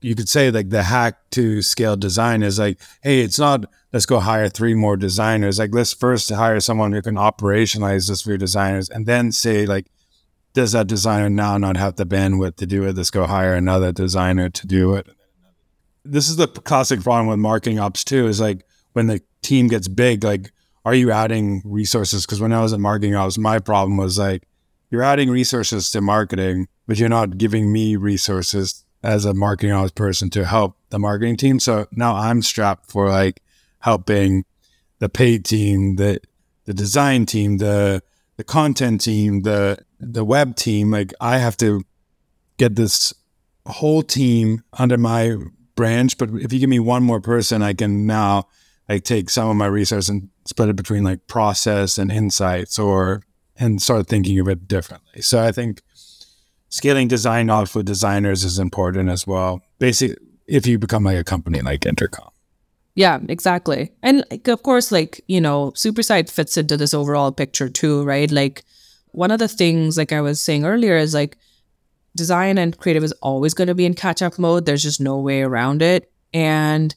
you 0.00 0.14
could 0.14 0.28
say 0.28 0.50
like 0.50 0.70
the 0.70 0.84
hack 0.84 1.30
to 1.30 1.62
scale 1.62 1.96
design 1.96 2.42
is 2.42 2.58
like, 2.58 2.80
hey, 3.02 3.20
it's 3.20 3.38
not 3.38 3.66
let's 3.92 4.06
go 4.06 4.20
hire 4.20 4.48
three 4.48 4.74
more 4.74 4.96
designers. 4.96 5.58
Like 5.58 5.74
let's 5.74 5.92
first 5.92 6.30
hire 6.30 6.60
someone 6.60 6.92
who 6.92 7.02
can 7.02 7.14
operationalize 7.16 8.08
this 8.08 8.22
for 8.22 8.30
your 8.30 8.38
designers 8.38 8.88
and 8.88 9.06
then 9.06 9.32
say 9.32 9.66
like, 9.66 9.86
does 10.54 10.72
that 10.72 10.86
designer 10.86 11.30
now 11.30 11.58
not 11.58 11.76
have 11.76 11.96
the 11.96 12.06
bandwidth 12.06 12.56
to 12.56 12.66
do 12.66 12.84
it? 12.84 12.96
Let's 12.96 13.10
go 13.10 13.26
hire 13.26 13.54
another 13.54 13.92
designer 13.92 14.50
to 14.50 14.66
do 14.66 14.94
it. 14.94 15.08
This 16.10 16.28
is 16.28 16.36
the 16.36 16.48
classic 16.48 17.02
problem 17.02 17.26
with 17.26 17.38
marketing 17.38 17.78
ops 17.78 18.04
too. 18.04 18.26
Is 18.26 18.40
like 18.40 18.64
when 18.92 19.06
the 19.06 19.20
team 19.42 19.68
gets 19.68 19.88
big, 19.88 20.24
like 20.24 20.52
are 20.84 20.94
you 20.94 21.10
adding 21.10 21.62
resources? 21.64 22.24
Because 22.24 22.40
when 22.40 22.52
I 22.52 22.62
was 22.62 22.72
at 22.72 22.80
marketing 22.80 23.14
ops, 23.14 23.36
my 23.36 23.58
problem 23.58 23.96
was 23.96 24.18
like 24.18 24.48
you're 24.90 25.02
adding 25.02 25.30
resources 25.30 25.90
to 25.90 26.00
marketing, 26.00 26.68
but 26.86 26.98
you're 26.98 27.08
not 27.08 27.36
giving 27.36 27.72
me 27.72 27.96
resources 27.96 28.84
as 29.02 29.24
a 29.24 29.34
marketing 29.34 29.72
ops 29.72 29.92
person 29.92 30.30
to 30.30 30.44
help 30.44 30.76
the 30.90 30.98
marketing 30.98 31.36
team. 31.36 31.60
So 31.60 31.86
now 31.92 32.14
I'm 32.14 32.42
strapped 32.42 32.90
for 32.90 33.08
like 33.08 33.42
helping 33.80 34.44
the 34.98 35.08
paid 35.08 35.44
team, 35.44 35.96
the 35.96 36.20
the 36.64 36.74
design 36.74 37.26
team, 37.26 37.58
the 37.58 38.02
the 38.36 38.44
content 38.44 39.00
team, 39.02 39.42
the 39.42 39.78
the 40.00 40.24
web 40.24 40.56
team, 40.56 40.90
like 40.90 41.12
I 41.20 41.38
have 41.38 41.56
to 41.58 41.82
get 42.56 42.76
this 42.76 43.12
whole 43.66 44.02
team 44.02 44.64
under 44.72 44.96
my 44.96 45.36
branch. 45.78 46.18
But 46.18 46.30
if 46.30 46.52
you 46.52 46.58
give 46.58 46.68
me 46.68 46.80
one 46.80 47.04
more 47.04 47.20
person, 47.20 47.62
I 47.62 47.72
can 47.72 48.04
now 48.04 48.48
like 48.88 49.04
take 49.04 49.30
some 49.30 49.48
of 49.48 49.54
my 49.54 49.66
research 49.66 50.08
and 50.08 50.28
split 50.44 50.68
it 50.68 50.76
between 50.76 51.04
like 51.04 51.28
process 51.28 51.98
and 51.98 52.10
insights 52.10 52.80
or 52.80 53.22
and 53.56 53.80
start 53.80 54.08
thinking 54.08 54.40
of 54.40 54.48
it 54.48 54.66
differently. 54.66 55.22
So 55.22 55.40
I 55.40 55.52
think 55.52 55.80
scaling 56.68 57.06
design 57.06 57.48
off 57.48 57.76
with 57.76 57.86
designers 57.86 58.42
is 58.42 58.58
important 58.58 59.08
as 59.08 59.24
well. 59.24 59.60
Basically, 59.78 60.16
if 60.48 60.66
you 60.66 60.80
become 60.80 61.04
like 61.04 61.16
a 61.16 61.24
company 61.24 61.60
like 61.60 61.86
Intercom. 61.86 62.30
Yeah, 62.96 63.20
exactly. 63.28 63.92
And 64.02 64.24
like, 64.32 64.48
of 64.48 64.64
course, 64.64 64.90
like, 64.90 65.22
you 65.28 65.40
know, 65.40 65.70
Superside 65.76 66.28
fits 66.28 66.56
into 66.56 66.76
this 66.76 66.92
overall 66.92 67.30
picture 67.30 67.68
too, 67.68 68.02
right? 68.02 68.30
Like, 68.30 68.64
one 69.12 69.30
of 69.30 69.38
the 69.38 69.46
things, 69.46 69.96
like 69.96 70.12
I 70.12 70.20
was 70.20 70.40
saying 70.40 70.64
earlier, 70.64 70.96
is 70.96 71.14
like 71.14 71.38
design 72.18 72.58
and 72.58 72.76
creative 72.76 73.04
is 73.04 73.12
always 73.22 73.54
going 73.54 73.68
to 73.68 73.74
be 73.74 73.86
in 73.86 73.94
catch 73.94 74.20
up 74.20 74.38
mode. 74.38 74.66
There's 74.66 74.82
just 74.82 75.00
no 75.00 75.18
way 75.18 75.40
around 75.40 75.80
it. 75.80 76.12
And 76.34 76.94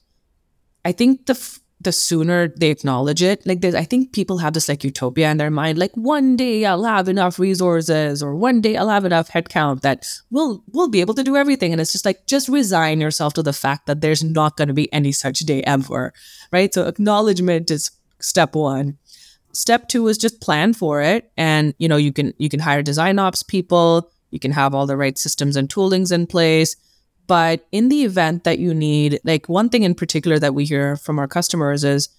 I 0.83 0.91
think 0.91 1.27
the, 1.27 1.33
f- 1.33 1.61
the 1.79 1.91
sooner 1.91 2.47
they 2.49 2.69
acknowledge 2.69 3.23
it, 3.23 3.45
like 3.45 3.63
I 3.65 3.83
think 3.83 4.13
people 4.13 4.37
have 4.37 4.53
this 4.53 4.69
like 4.69 4.83
utopia 4.83 5.31
in 5.31 5.37
their 5.37 5.49
mind, 5.49 5.77
like 5.77 5.93
one 5.95 6.35
day 6.35 6.65
I'll 6.65 6.83
have 6.83 7.09
enough 7.09 7.39
resources 7.39 8.21
or 8.21 8.35
one 8.35 8.61
day 8.61 8.77
I'll 8.77 8.89
have 8.89 9.05
enough 9.05 9.29
headcount 9.29 9.81
that 9.81 10.07
we'll 10.29 10.63
we'll 10.73 10.89
be 10.89 11.01
able 11.01 11.15
to 11.15 11.23
do 11.23 11.35
everything. 11.35 11.71
And 11.71 11.81
it's 11.81 11.91
just 11.91 12.05
like 12.05 12.27
just 12.27 12.49
resign 12.49 13.01
yourself 13.01 13.33
to 13.33 13.43
the 13.43 13.53
fact 13.53 13.87
that 13.87 14.01
there's 14.01 14.23
not 14.23 14.57
going 14.57 14.67
to 14.67 14.73
be 14.75 14.91
any 14.93 15.11
such 15.11 15.39
day 15.39 15.63
ever, 15.63 16.13
right? 16.51 16.73
So 16.73 16.87
acknowledgement 16.87 17.71
is 17.71 17.91
step 18.19 18.55
one. 18.55 18.97
Step 19.53 19.89
two 19.89 20.07
is 20.07 20.17
just 20.17 20.39
plan 20.39 20.73
for 20.73 21.01
it, 21.01 21.29
and 21.35 21.73
you 21.77 21.89
know 21.89 21.97
you 21.97 22.13
can 22.13 22.33
you 22.37 22.47
can 22.47 22.59
hire 22.59 22.81
design 22.81 23.19
ops 23.19 23.43
people, 23.43 24.09
you 24.31 24.39
can 24.39 24.51
have 24.51 24.73
all 24.73 24.87
the 24.87 24.97
right 24.97 25.17
systems 25.17 25.55
and 25.55 25.69
toolings 25.69 26.11
in 26.11 26.25
place 26.25 26.75
but 27.31 27.65
in 27.71 27.87
the 27.87 28.03
event 28.03 28.43
that 28.43 28.59
you 28.59 28.73
need, 28.73 29.21
like 29.23 29.47
one 29.47 29.69
thing 29.69 29.83
in 29.83 29.95
particular 29.95 30.37
that 30.39 30.53
we 30.53 30.65
hear 30.65 30.97
from 30.97 31.17
our 31.17 31.29
customers 31.29 31.85
is 31.85 32.09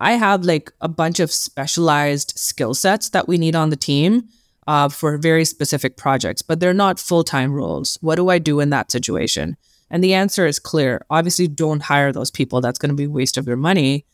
I 0.00 0.14
have 0.14 0.44
like 0.44 0.72
a 0.80 0.88
bunch 0.88 1.20
of 1.20 1.30
specialized 1.30 2.32
skill 2.36 2.74
sets 2.74 3.10
that 3.10 3.28
we 3.28 3.38
need 3.38 3.54
on 3.54 3.70
the 3.70 3.76
team 3.76 4.28
uh, 4.66 4.88
for 4.88 5.16
very 5.16 5.44
specific 5.44 5.96
projects, 5.96 6.42
but 6.42 6.58
they're 6.58 6.74
not 6.74 6.98
full 6.98 7.22
time 7.22 7.52
roles. 7.52 7.98
What 8.00 8.16
do 8.16 8.30
I 8.30 8.40
do 8.40 8.58
in 8.58 8.70
that 8.70 8.90
situation? 8.90 9.56
And 9.90 10.02
the 10.02 10.14
answer 10.14 10.44
is 10.44 10.58
clear. 10.58 11.04
Obviously, 11.08 11.46
don't 11.46 11.82
hire 11.82 12.10
those 12.10 12.32
people. 12.32 12.60
That's 12.60 12.80
going 12.80 12.90
to 12.90 12.96
be 12.96 13.04
a 13.04 13.10
waste 13.10 13.38
of 13.38 13.46
your 13.46 13.56
money. 13.56 14.06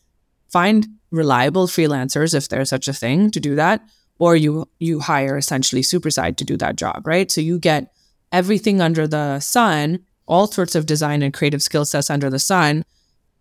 Find 0.48 0.87
reliable 1.11 1.66
freelancers 1.66 2.35
if 2.35 2.48
there's 2.48 2.68
such 2.68 2.87
a 2.87 2.92
thing 2.92 3.30
to 3.30 3.40
do 3.40 3.57
that, 3.57 3.80
or 4.18 4.37
you 4.37 4.68
you 4.79 5.00
hire 5.00 5.37
essentially 5.37 5.83
Superside 5.83 6.37
to 6.37 6.44
do 6.44 6.57
that 6.59 6.77
job, 6.77 7.07
right? 7.07 7.31
So 7.31 7.40
you 7.40 7.59
get 7.59 7.92
everything 8.33 8.81
under 8.81 9.07
the 9.07 9.40
sun 9.40 10.00
all 10.27 10.46
sorts 10.46 10.74
of 10.74 10.87
design 10.87 11.22
and 11.22 11.35
creative 11.35 11.62
skill 11.62 11.85
sets 11.85 12.11
under 12.11 12.31
the 12.31 12.38
sun 12.38 12.85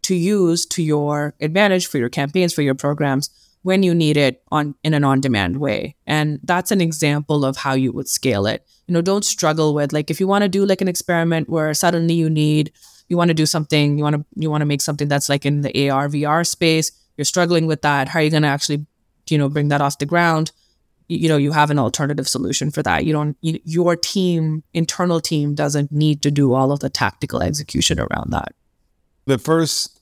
to 0.04 0.16
use 0.16 0.66
to 0.66 0.84
your 0.84 1.34
advantage 1.40 1.88
for 1.88 1.98
your 1.98 2.10
campaigns, 2.10 2.54
for 2.54 2.62
your 2.62 2.76
programs 2.76 3.30
when 3.62 3.82
you 3.82 3.96
need 3.96 4.18
it 4.18 4.44
on 4.52 4.76
in 4.84 4.94
an 4.94 5.06
on-demand 5.06 5.58
way. 5.58 5.96
And 6.06 6.40
that's 6.44 6.72
an 6.72 6.82
example 6.82 7.46
of 7.46 7.56
how 7.56 7.74
you 7.74 7.94
would 7.94 8.10
scale 8.10 8.46
it. 8.46 8.66
You 8.88 8.94
know, 8.94 9.02
don't 9.02 9.24
struggle 9.24 9.74
with 9.74 9.94
like 9.94 10.12
if 10.12 10.20
you 10.20 10.28
want 10.28 10.44
to 10.44 10.50
do 10.50 10.66
like 10.66 10.82
an 10.82 10.90
experiment 10.90 11.50
where 11.50 11.74
suddenly 11.74 12.14
you 12.14 12.30
need 12.30 12.72
you 13.10 13.18
want 13.18 13.30
to 13.30 13.34
do 13.34 13.46
something, 13.46 13.98
you 13.98 14.04
want 14.04 14.16
to 14.16 14.26
you 14.36 14.50
want 14.50 14.62
to 14.62 14.66
make 14.66 14.82
something 14.82 15.08
that's 15.08 15.30
like 15.30 15.46
in 15.46 15.62
the 15.62 15.90
AR 15.90 16.10
VR 16.10 16.46
space, 16.46 16.92
you're 17.16 17.26
struggling 17.26 17.66
with 17.66 17.82
that, 17.84 18.10
how 18.10 18.20
are 18.20 18.24
you 18.24 18.30
going 18.30 18.44
to 18.44 18.50
actually 18.50 18.86
you 19.30 19.38
know 19.38 19.48
bring 19.48 19.70
that 19.70 19.82
off 19.82 20.00
the 20.00 20.06
ground? 20.06 20.52
You 21.08 21.30
know 21.30 21.38
you 21.38 21.52
have 21.52 21.70
an 21.70 21.80
alternative 21.80 22.28
solution 22.28 22.72
for 22.72 22.84
that. 22.84 23.06
You 23.06 23.14
don't 23.14 23.38
you, 23.42 23.60
your 23.64 23.96
team 23.96 24.64
internal 24.74 25.20
team 25.20 25.56
doesn't 25.56 25.92
need 25.92 26.22
to 26.24 26.32
do 26.32 26.54
all 26.54 26.72
of 26.72 26.80
the 26.80 26.90
tactical 26.90 27.42
execution 27.42 28.00
around 28.00 28.32
that. 28.32 28.54
The 29.26 29.38
first 29.38 30.02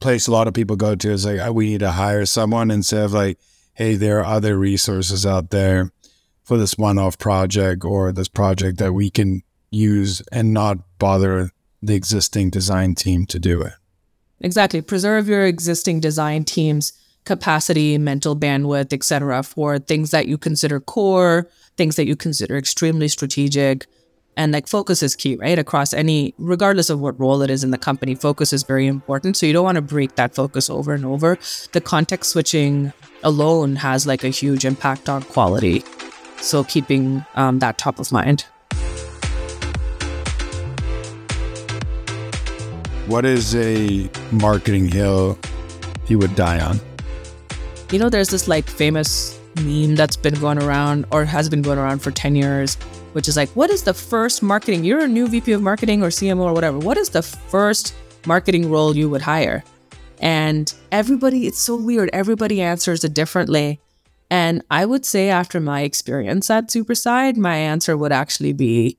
place 0.00 0.26
a 0.26 0.32
lot 0.32 0.46
of 0.48 0.54
people 0.54 0.76
go 0.76 0.94
to 0.94 1.10
is 1.10 1.26
like 1.26 1.40
oh, 1.40 1.52
we 1.52 1.70
need 1.70 1.80
to 1.80 1.92
hire 1.92 2.26
someone 2.26 2.70
instead 2.70 3.04
of 3.04 3.12
like 3.12 3.38
hey 3.74 3.94
there 3.94 4.20
are 4.20 4.24
other 4.24 4.58
resources 4.58 5.26
out 5.26 5.50
there 5.50 5.92
for 6.42 6.56
this 6.56 6.78
one-off 6.78 7.18
project 7.18 7.84
or 7.84 8.10
this 8.10 8.28
project 8.28 8.78
that 8.78 8.94
we 8.94 9.10
can 9.10 9.42
use 9.70 10.22
and 10.32 10.54
not 10.54 10.78
bother 10.98 11.50
the 11.82 11.94
existing 11.94 12.48
design 12.50 12.94
team 12.94 13.26
to 13.26 13.38
do 13.38 13.60
it. 13.60 13.74
Exactly. 14.40 14.80
Preserve 14.80 15.28
your 15.28 15.44
existing 15.44 16.00
design 16.00 16.44
teams 16.44 16.92
capacity, 17.28 17.98
mental 17.98 18.34
bandwidth, 18.34 18.90
etc., 18.92 19.42
for 19.42 19.78
things 19.78 20.10
that 20.10 20.26
you 20.26 20.38
consider 20.38 20.80
core, 20.80 21.46
things 21.76 21.94
that 21.96 22.06
you 22.06 22.16
consider 22.16 22.56
extremely 22.56 23.06
strategic. 23.06 23.86
And 24.34 24.50
like 24.50 24.66
focus 24.66 25.02
is 25.02 25.14
key, 25.14 25.36
right? 25.36 25.58
Across 25.58 25.92
any, 25.92 26.32
regardless 26.38 26.88
of 26.88 27.00
what 27.00 27.20
role 27.20 27.42
it 27.42 27.50
is 27.50 27.62
in 27.62 27.70
the 27.70 27.76
company, 27.76 28.14
focus 28.14 28.52
is 28.52 28.62
very 28.62 28.86
important. 28.86 29.36
So 29.36 29.44
you 29.44 29.52
don't 29.52 29.64
want 29.64 29.76
to 29.76 29.82
break 29.82 30.14
that 30.14 30.34
focus 30.34 30.70
over 30.70 30.94
and 30.94 31.04
over. 31.04 31.38
The 31.72 31.82
context 31.82 32.30
switching 32.30 32.92
alone 33.22 33.76
has 33.76 34.06
like 34.06 34.24
a 34.24 34.30
huge 34.30 34.64
impact 34.64 35.08
on 35.10 35.22
quality. 35.22 35.84
So 36.40 36.64
keeping 36.64 37.24
um, 37.34 37.58
that 37.58 37.76
top 37.76 37.98
of 37.98 38.10
mind. 38.10 38.46
What 43.06 43.24
is 43.26 43.54
a 43.54 44.08
marketing 44.32 44.88
hill 44.88 45.38
you 46.06 46.18
would 46.18 46.34
die 46.34 46.60
on? 46.60 46.80
You 47.90 47.98
know, 47.98 48.10
there's 48.10 48.28
this 48.28 48.46
like 48.48 48.68
famous 48.68 49.40
meme 49.62 49.94
that's 49.94 50.16
been 50.16 50.34
going 50.34 50.62
around 50.62 51.06
or 51.10 51.24
has 51.24 51.48
been 51.48 51.62
going 51.62 51.78
around 51.78 52.00
for 52.00 52.10
10 52.10 52.36
years, 52.36 52.74
which 53.14 53.28
is 53.28 53.36
like, 53.36 53.48
what 53.50 53.70
is 53.70 53.82
the 53.82 53.94
first 53.94 54.42
marketing? 54.42 54.84
You're 54.84 55.04
a 55.04 55.08
new 55.08 55.26
VP 55.26 55.52
of 55.52 55.62
marketing 55.62 56.02
or 56.02 56.08
CMO 56.08 56.42
or 56.42 56.52
whatever. 56.52 56.78
What 56.78 56.98
is 56.98 57.08
the 57.08 57.22
first 57.22 57.94
marketing 58.26 58.70
role 58.70 58.94
you 58.94 59.08
would 59.08 59.22
hire? 59.22 59.64
And 60.20 60.72
everybody, 60.92 61.46
it's 61.46 61.60
so 61.60 61.76
weird. 61.76 62.10
Everybody 62.12 62.60
answers 62.60 63.04
it 63.04 63.14
differently. 63.14 63.80
And 64.30 64.62
I 64.70 64.84
would 64.84 65.06
say, 65.06 65.30
after 65.30 65.58
my 65.58 65.80
experience 65.80 66.50
at 66.50 66.68
Superside, 66.68 67.38
my 67.38 67.56
answer 67.56 67.96
would 67.96 68.12
actually 68.12 68.52
be 68.52 68.98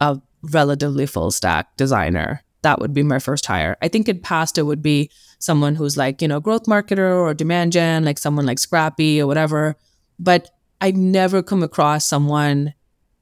a 0.00 0.20
relatively 0.42 1.06
full 1.06 1.30
stack 1.30 1.74
designer. 1.78 2.42
That 2.62 2.80
would 2.80 2.92
be 2.92 3.02
my 3.02 3.18
first 3.18 3.46
hire. 3.46 3.76
I 3.80 3.88
think 3.88 4.08
in 4.08 4.20
past, 4.20 4.58
it 4.58 4.64
would 4.64 4.82
be 4.82 5.10
someone 5.38 5.74
who's 5.74 5.96
like, 5.96 6.20
you 6.20 6.28
know, 6.28 6.40
growth 6.40 6.64
marketer 6.64 7.20
or 7.20 7.34
demand 7.34 7.72
gen, 7.72 8.04
like 8.04 8.18
someone 8.18 8.46
like 8.46 8.58
Scrappy 8.58 9.20
or 9.20 9.26
whatever. 9.26 9.76
But 10.18 10.50
I've 10.80 10.96
never 10.96 11.42
come 11.42 11.62
across 11.62 12.04
someone 12.04 12.74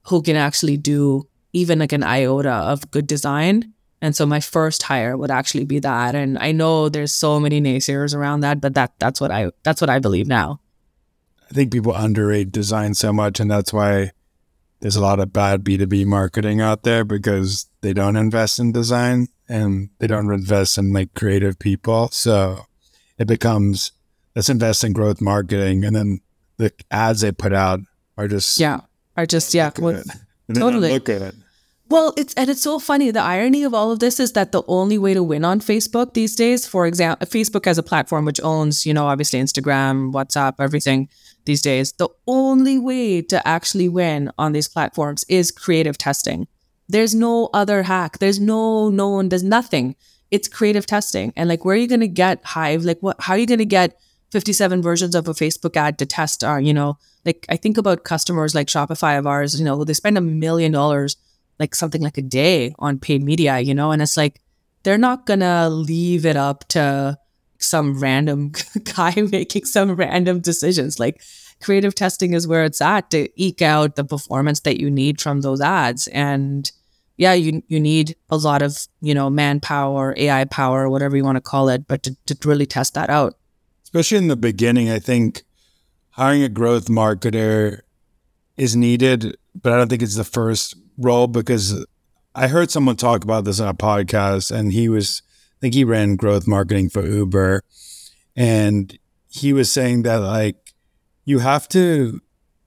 who 0.05 0.23
can 0.23 0.37
actually 0.37 0.77
do 0.77 1.29
even 1.53 1.79
like 1.79 1.93
an 1.93 2.03
iota 2.03 2.53
of 2.53 2.91
good 2.91 3.07
design. 3.07 3.73
And 4.03 4.15
so 4.15 4.27
my 4.27 4.41
first 4.41 4.83
hire 4.83 5.17
would 5.17 5.31
actually 5.31 5.65
be 5.65 5.79
that. 5.81 6.15
And 6.15 6.39
I 6.39 6.53
know 6.53 6.89
there's 6.89 7.13
so 7.13 7.41
many 7.41 7.61
naysayers 7.61 8.15
around 8.15 8.41
that, 8.41 8.61
but 8.61 8.75
that 8.75 8.93
that's 8.99 9.21
what 9.21 9.31
I 9.31 9.51
that's 9.63 9.81
what 9.81 9.91
I 9.91 9.99
believe 9.99 10.27
now. 10.27 10.61
I 11.51 11.55
think 11.55 11.73
people 11.73 11.95
underrate 11.95 12.53
design 12.53 12.95
so 12.95 13.13
much 13.13 13.41
and 13.41 13.51
that's 13.51 13.73
why 13.73 14.13
there's 14.81 14.97
a 14.97 15.01
lot 15.01 15.21
of 15.21 15.33
bad 15.33 15.65
B2B 15.65 16.07
marketing 16.07 16.61
out 16.61 16.83
there 16.83 17.05
because 17.05 17.67
they 17.81 17.93
don't 17.93 18.17
invest 18.17 18.59
in 18.59 18.73
design 18.73 19.29
and 19.49 19.91
they 19.99 20.07
don't 20.07 20.31
invest 20.31 20.79
in 20.79 20.93
like 20.93 21.15
creative 21.15 21.59
people. 21.59 22.09
So 22.09 22.67
it 23.19 23.27
becomes 23.27 23.93
let's 24.35 24.49
invest 24.49 24.85
in 24.85 24.93
growth 24.93 25.21
marketing, 25.21 25.85
and 25.85 25.97
then 25.97 26.21
the 26.59 26.73
ads 26.91 27.23
they 27.23 27.33
put 27.33 27.53
out 27.53 27.81
are 28.17 28.29
just 28.29 28.61
yeah 28.61 28.81
are 29.17 29.27
just 29.27 29.55
yeah 29.55 29.71
well, 29.79 30.03
totally 30.53 30.91
look 30.91 31.09
at 31.09 31.23
it. 31.23 31.35
Well, 31.89 32.13
it's 32.17 32.35
and 32.35 32.51
it's 32.51 32.63
so 32.63 32.81
funny. 32.81 33.13
The 33.13 33.21
irony 33.21 33.63
of 33.63 33.73
all 33.73 33.93
of 33.93 34.01
this 34.01 34.19
is 34.19 34.33
that 34.33 34.51
the 34.51 34.63
only 34.67 34.99
way 34.99 35.15
to 35.15 35.23
win 35.23 35.45
on 35.45 35.61
Facebook 35.61 36.15
these 36.15 36.35
days, 36.35 36.67
for 36.67 36.85
example, 36.87 37.27
Facebook 37.29 37.67
as 37.67 37.79
a 37.79 37.83
platform 37.83 38.25
which 38.25 38.41
owns, 38.43 38.85
you 38.85 38.93
know, 38.93 39.07
obviously 39.07 39.41
Instagram, 39.41 40.13
WhatsApp, 40.13 40.55
everything 40.59 41.09
these 41.45 41.63
days, 41.63 41.93
the 41.93 42.09
only 42.27 42.77
way 42.77 43.23
to 43.23 43.47
actually 43.47 43.89
win 43.89 44.33
on 44.37 44.53
these 44.53 44.67
platforms 44.67 45.25
is 45.29 45.53
creative 45.53 45.97
testing. 45.97 46.49
There's 46.89 47.15
no 47.15 47.51
other 47.53 47.85
hack. 47.85 48.19
There's 48.19 48.41
no 48.41 48.91
no 48.91 49.09
one. 49.09 49.29
There's 49.29 49.45
nothing. 49.45 49.95
It's 50.33 50.49
creative 50.49 50.87
testing. 50.87 51.33
And 51.37 51.49
like, 51.49 51.65
where 51.65 51.77
are 51.77 51.79
you 51.79 51.87
going 51.87 52.01
to 52.01 52.09
get 52.09 52.45
Hive? 52.45 52.85
Like, 52.85 52.99
what? 53.01 53.17
How 53.21 53.35
are 53.35 53.39
you 53.39 53.47
going 53.47 53.59
to 53.59 53.65
get 53.65 53.97
57 54.33 54.83
versions 54.83 55.15
of 55.15 55.29
a 55.29 55.35
Facebook 55.35 55.77
ad 55.77 55.99
to 55.99 56.07
test? 56.07 56.43
Our, 56.43 56.61
you 56.61 56.75
know, 56.75 56.99
like 57.25 57.47
I 57.49 57.57
think 57.57 57.79
about 57.79 58.05
customers 58.05 58.55
like 58.57 58.67
Shopify 58.67 59.19
of 59.19 59.27
ours. 59.27 59.59
You 59.59 59.65
know, 59.65 59.85
they 59.85 59.95
spend 59.95 60.19
a 60.19 60.21
million 60.21 60.73
dollars, 60.73 61.17
like 61.59 61.75
something 61.75 62.03
like 62.03 62.19
a 62.19 62.23
day 62.23 62.75
on 62.79 62.99
paid 62.99 63.23
media. 63.23 63.59
You 63.61 63.75
know, 63.75 63.91
and 63.93 64.03
it's 64.03 64.17
like 64.17 64.41
they're 64.83 64.99
not 64.99 65.27
gonna 65.27 65.69
leave 65.69 66.27
it 66.27 66.37
up 66.37 66.67
to 66.69 67.19
some 67.59 67.99
random 67.99 68.53
guy 68.97 69.15
making 69.33 69.65
some 69.65 69.93
random 69.93 70.41
decisions. 70.41 70.99
Like 70.99 71.23
creative 71.61 71.95
testing 71.95 72.35
is 72.35 72.47
where 72.47 72.65
it's 72.65 72.81
at 72.81 73.11
to 73.11 73.29
eke 73.41 73.63
out 73.63 73.97
the 73.97 74.05
performance 74.05 74.61
that 74.61 74.81
you 74.81 74.91
need 74.91 75.21
from 75.21 75.41
those 75.41 75.61
ads. 75.61 76.07
And 76.09 76.71
yeah, 77.17 77.33
you 77.33 77.63
you 77.69 77.81
need 77.81 78.17
a 78.29 78.37
lot 78.37 78.63
of, 78.63 78.87
you 79.01 79.15
know, 79.15 79.31
manpower, 79.31 80.15
AI 80.17 80.45
power, 80.45 80.89
whatever 80.89 81.17
you 81.17 81.25
want 81.25 81.37
to 81.37 81.41
call 81.41 81.69
it, 81.69 81.87
but 81.89 82.03
to, 82.03 82.17
to 82.27 82.49
really 82.49 82.67
test 82.67 82.95
that 82.95 83.11
out. 83.11 83.35
Especially 83.85 84.19
in 84.19 84.29
the 84.29 84.37
beginning, 84.37 84.91
I 84.91 84.99
think 84.99 85.45
hiring 86.11 86.43
a 86.43 86.49
growth 86.49 86.87
marketer 86.87 87.81
is 88.57 88.77
needed, 88.77 89.37
but 89.61 89.73
I 89.73 89.77
don't 89.77 89.89
think 89.89 90.03
it's 90.03 90.17
the 90.17 90.25
first 90.25 90.75
role 90.99 91.27
because 91.27 91.85
I 92.35 92.49
heard 92.49 92.71
someone 92.71 92.97
talk 92.97 93.25
about 93.25 93.45
this 93.45 93.61
on 93.61 93.69
a 93.69 93.75
podcast 93.75 94.51
and 94.51 94.73
he 94.73 94.89
was 94.89 95.23
I 95.27 95.59
think 95.61 95.75
he 95.75 95.85
ran 95.85 96.17
growth 96.17 96.47
marketing 96.47 96.91
for 96.91 97.05
Uber 97.05 97.63
and 98.35 98.99
he 99.29 99.53
was 99.53 99.71
saying 99.71 100.03
that 100.03 100.17
like 100.17 100.75
you 101.25 101.41
have 101.41 101.69
to 101.69 102.21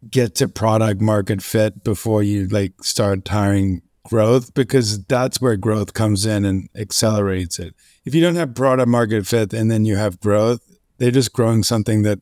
get 0.10 0.36
to 0.36 0.48
product 0.48 1.02
market 1.02 1.42
fit 1.42 1.84
before 1.84 2.24
you 2.24 2.48
like 2.48 2.84
start 2.84 3.28
hiring 3.28 3.82
growth 4.04 4.54
because 4.54 5.04
that's 5.06 5.42
where 5.42 5.56
growth 5.56 5.94
comes 5.94 6.26
in 6.26 6.46
and 6.46 6.70
accelerates 6.76 7.60
it. 7.60 7.76
If 8.06 8.16
you 8.16 8.22
don't 8.22 8.36
have 8.36 8.56
product 8.56 8.88
market 8.88 9.28
fit 9.28 9.54
and 9.54 9.70
then 9.70 9.86
you 9.86 9.98
have 9.98 10.20
growth, 10.20 10.62
they're 10.98 11.12
just 11.12 11.34
growing 11.34 11.64
something 11.64 12.04
that 12.04 12.20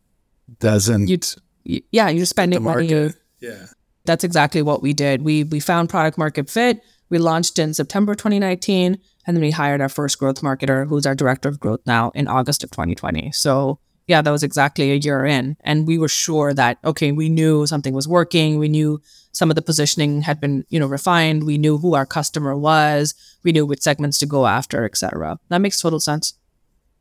doesn't. 0.59 1.07
You'd, 1.07 1.25
yeah, 1.63 2.09
you're 2.09 2.25
spending 2.25 2.63
money. 2.63 3.11
Yeah, 3.39 3.67
that's 4.07 4.23
exactly 4.23 4.61
what 4.61 4.81
we 4.81 4.93
did. 4.93 5.21
We 5.21 5.43
we 5.43 5.59
found 5.59 5.89
product 5.89 6.17
market 6.17 6.49
fit. 6.49 6.81
We 7.09 7.19
launched 7.19 7.59
in 7.59 7.73
September 7.73 8.15
2019, 8.15 8.97
and 9.25 9.37
then 9.37 9.41
we 9.41 9.51
hired 9.51 9.81
our 9.81 9.89
first 9.89 10.17
growth 10.17 10.41
marketer, 10.41 10.87
who's 10.87 11.05
our 11.05 11.15
director 11.15 11.47
of 11.47 11.59
growth 11.59 11.81
now, 11.85 12.11
in 12.15 12.27
August 12.27 12.63
of 12.63 12.71
2020. 12.71 13.31
So 13.31 13.79
yeah, 14.07 14.21
that 14.21 14.31
was 14.31 14.43
exactly 14.43 14.91
a 14.91 14.95
year 14.95 15.25
in. 15.25 15.57
And 15.61 15.85
we 15.85 15.97
were 15.97 16.07
sure 16.07 16.53
that, 16.53 16.77
okay, 16.83 17.11
we 17.11 17.27
knew 17.27 17.67
something 17.67 17.93
was 17.93 18.07
working. 18.07 18.57
We 18.57 18.69
knew 18.69 19.01
some 19.33 19.51
of 19.51 19.55
the 19.55 19.61
positioning 19.61 20.21
had 20.21 20.39
been, 20.39 20.65
you 20.69 20.79
know, 20.79 20.87
refined. 20.87 21.43
We 21.43 21.57
knew 21.57 21.77
who 21.77 21.93
our 21.93 22.05
customer 22.05 22.57
was. 22.57 23.13
We 23.43 23.51
knew 23.51 23.65
which 23.65 23.81
segments 23.81 24.17
to 24.19 24.25
go 24.25 24.47
after, 24.47 24.85
etc. 24.85 25.39
That 25.49 25.59
makes 25.59 25.81
total 25.81 25.99
sense. 25.99 26.33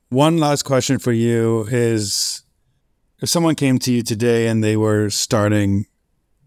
One 0.09 0.39
last 0.39 0.65
question 0.65 0.99
for 0.99 1.13
you 1.13 1.67
is 1.71 2.43
if 3.21 3.29
someone 3.29 3.55
came 3.55 3.79
to 3.81 3.93
you 3.93 4.03
today 4.03 4.49
and 4.49 4.63
they 4.63 4.77
were 4.77 5.09
starting 5.11 5.87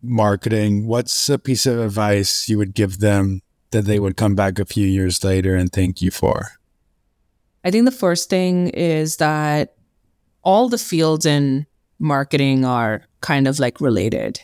marketing, 0.02 0.88
what's 0.88 1.30
a 1.30 1.38
piece 1.38 1.66
of 1.66 1.80
advice 1.80 2.50
you 2.50 2.58
would 2.58 2.74
give 2.74 3.00
them 3.00 3.42
that 3.72 3.86
they 3.86 4.00
would 4.00 4.18
come 4.18 4.36
back 4.36 4.60
a 4.60 4.66
few 4.66 4.88
years 4.88 5.24
later 5.24 5.56
and 5.56 5.72
thank 5.72 6.02
you 6.02 6.12
for? 6.12 6.54
I 7.64 7.72
think 7.72 7.86
the 7.86 7.92
first 7.92 8.30
thing 8.30 8.70
is 8.70 9.18
that 9.18 9.76
all 10.44 10.70
the 10.70 10.78
fields 10.78 11.26
in 11.26 11.68
marketing 12.00 12.66
are 12.66 13.04
kind 13.22 13.48
of 13.48 13.60
like 13.60 13.82
related. 13.82 14.40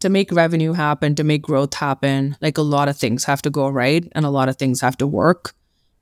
To 0.00 0.08
make 0.08 0.32
revenue 0.32 0.72
happen, 0.72 1.14
to 1.14 1.24
make 1.24 1.42
growth 1.42 1.74
happen, 1.74 2.36
like 2.40 2.58
a 2.58 2.62
lot 2.62 2.88
of 2.88 2.96
things 2.96 3.24
have 3.24 3.40
to 3.42 3.50
go 3.50 3.68
right 3.68 4.06
and 4.12 4.26
a 4.26 4.30
lot 4.30 4.48
of 4.48 4.56
things 4.56 4.80
have 4.80 4.96
to 4.98 5.06
work. 5.06 5.54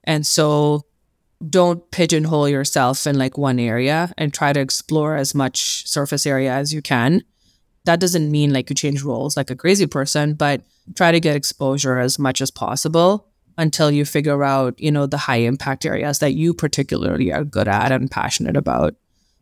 And 0.04 0.26
so 0.26 0.86
don't 1.46 1.90
pigeonhole 1.90 2.48
yourself 2.48 3.06
in 3.06 3.18
like 3.18 3.36
one 3.36 3.58
area 3.58 4.12
and 4.16 4.32
try 4.32 4.52
to 4.52 4.60
explore 4.60 5.16
as 5.16 5.34
much 5.34 5.86
surface 5.86 6.26
area 6.26 6.52
as 6.52 6.72
you 6.72 6.80
can. 6.80 7.22
That 7.84 8.00
doesn't 8.00 8.30
mean 8.30 8.52
like 8.52 8.68
you 8.68 8.76
change 8.76 9.02
roles 9.02 9.36
like 9.36 9.50
a 9.50 9.56
crazy 9.56 9.86
person, 9.86 10.34
but 10.34 10.62
try 10.94 11.12
to 11.12 11.20
get 11.20 11.36
exposure 11.36 11.98
as 11.98 12.18
much 12.18 12.40
as 12.40 12.50
possible 12.50 13.26
until 13.56 13.90
you 13.90 14.04
figure 14.04 14.42
out, 14.44 14.78
you 14.78 14.90
know, 14.90 15.06
the 15.06 15.18
high 15.18 15.36
impact 15.36 15.84
areas 15.84 16.18
that 16.18 16.34
you 16.34 16.54
particularly 16.54 17.32
are 17.32 17.44
good 17.44 17.68
at 17.68 17.92
and 17.92 18.10
passionate 18.10 18.56
about. 18.56 18.94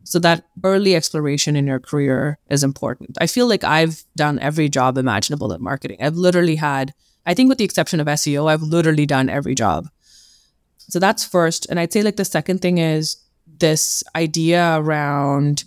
So 0.03 0.19
that 0.19 0.45
early 0.63 0.95
exploration 0.95 1.55
in 1.55 1.67
your 1.67 1.79
career 1.79 2.39
is 2.49 2.63
important. 2.63 3.17
I 3.21 3.27
feel 3.27 3.47
like 3.47 3.63
I've 3.63 4.03
done 4.15 4.39
every 4.39 4.69
job 4.69 4.97
imaginable 4.97 5.53
in 5.53 5.61
marketing. 5.61 5.97
I've 6.01 6.15
literally 6.15 6.55
had, 6.55 6.93
I 7.25 7.33
think 7.33 7.49
with 7.49 7.59
the 7.59 7.63
exception 7.65 7.99
of 7.99 8.07
SEO, 8.07 8.49
I've 8.49 8.61
literally 8.61 9.05
done 9.05 9.29
every 9.29 9.55
job. 9.55 9.87
So 10.77 10.99
that's 10.99 11.23
first. 11.23 11.67
And 11.69 11.79
I'd 11.79 11.93
say 11.93 12.01
like 12.01 12.15
the 12.15 12.25
second 12.25 12.61
thing 12.61 12.79
is 12.79 13.17
this 13.59 14.03
idea 14.15 14.77
around 14.79 15.65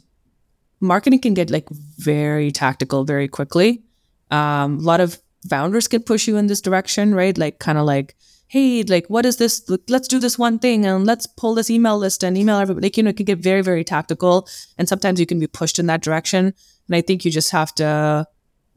marketing 0.83 1.21
can 1.21 1.35
get 1.35 1.51
like 1.51 1.68
very 1.71 2.51
tactical 2.51 3.05
very 3.05 3.29
quickly. 3.29 3.83
Um, 4.31 4.79
a 4.79 4.83
lot 4.83 5.01
of 5.01 5.18
founders 5.49 5.88
can 5.88 6.03
push 6.03 6.27
you 6.27 6.37
in 6.37 6.47
this 6.47 6.61
direction, 6.61 7.14
right? 7.14 7.37
Like 7.37 7.59
kind 7.59 7.79
of 7.79 7.85
like, 7.85 8.16
hey, 8.49 8.83
like, 8.83 9.07
what 9.09 9.25
is 9.25 9.37
this? 9.38 9.68
Let's 9.88 10.09
do 10.09 10.18
this 10.18 10.38
one 10.38 10.59
thing 10.59 10.85
and 10.85 11.07
let's 11.07 11.27
pull 11.27 11.55
this 11.55 11.71
email 11.71 11.97
list 11.97 12.23
and 12.23 12.37
email 12.37 12.59
everybody. 12.59 12.87
Like, 12.87 12.97
you 12.97 13.03
know, 13.03 13.11
it 13.11 13.16
can 13.16 13.25
get 13.25 13.38
very, 13.38 13.62
very 13.62 13.85
tactical. 13.85 14.47
And 14.77 14.88
sometimes 14.88 15.18
you 15.18 15.27
can 15.27 15.38
be 15.38 15.47
pushed 15.47 15.79
in 15.79 15.87
that 15.87 16.03
direction. 16.03 16.53
And 16.88 16.97
I 16.97 17.01
think 17.01 17.25
you 17.25 17.31
just 17.31 17.51
have 17.53 17.75
to 17.77 18.27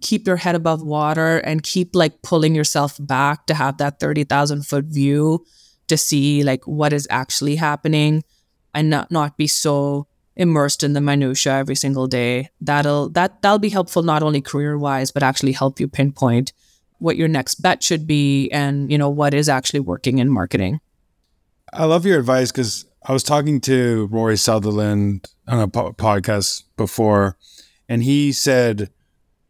keep 0.02 0.28
your 0.28 0.38
head 0.38 0.56
above 0.56 0.82
water 0.82 1.38
and 1.40 1.64
keep 1.64 1.96
like 1.96 2.22
pulling 2.22 2.56
yourself 2.56 2.98
back 3.00 3.48
to 3.48 3.54
have 3.54 3.78
that 3.78 4.00
30,000 4.00 4.66
foot 4.66 4.86
view 4.86 5.46
to 5.88 5.98
see 5.98 6.44
like 6.44 6.66
what 6.66 6.94
is 6.94 7.08
actually 7.10 7.56
happening 7.56 8.24
and 8.74 8.90
not, 8.90 9.12
not 9.12 9.38
be 9.38 9.48
so 9.48 10.08
immersed 10.36 10.84
in 10.84 10.94
the 10.94 11.02
minutia 11.02 11.54
every 11.54 11.76
single 11.76 12.08
day. 12.08 12.50
That'll, 12.62 13.10
that, 13.10 13.42
that'll 13.42 13.60
be 13.60 13.70
helpful 13.70 14.04
not 14.04 14.24
only 14.24 14.42
career 14.42 14.78
wise, 14.78 15.12
but 15.12 15.24
actually 15.24 15.54
help 15.54 15.80
you 15.80 15.88
pinpoint 15.88 16.52
what 17.00 17.18
your 17.18 17.28
next 17.28 17.56
bet 17.56 17.84
should 17.84 18.08
be 18.08 18.50
and 18.52 18.92
you 18.92 18.98
know 18.98 19.10
what 19.10 19.34
is 19.34 19.50
actually 19.50 19.80
working 19.80 20.18
in 20.18 20.30
marketing 20.30 20.80
i 21.74 21.86
love 21.86 22.06
your 22.06 22.20
advice 22.20 22.52
because 22.52 22.86
i 23.04 23.14
was 23.14 23.24
talking 23.24 23.60
to 23.60 24.08
rory 24.12 24.38
sutherland 24.38 25.28
on 25.48 25.60
a 25.60 25.68
po- 25.68 25.94
podcast 25.94 26.64
before 26.78 27.38
and 27.90 28.04
he 28.04 28.32
said 28.32 28.90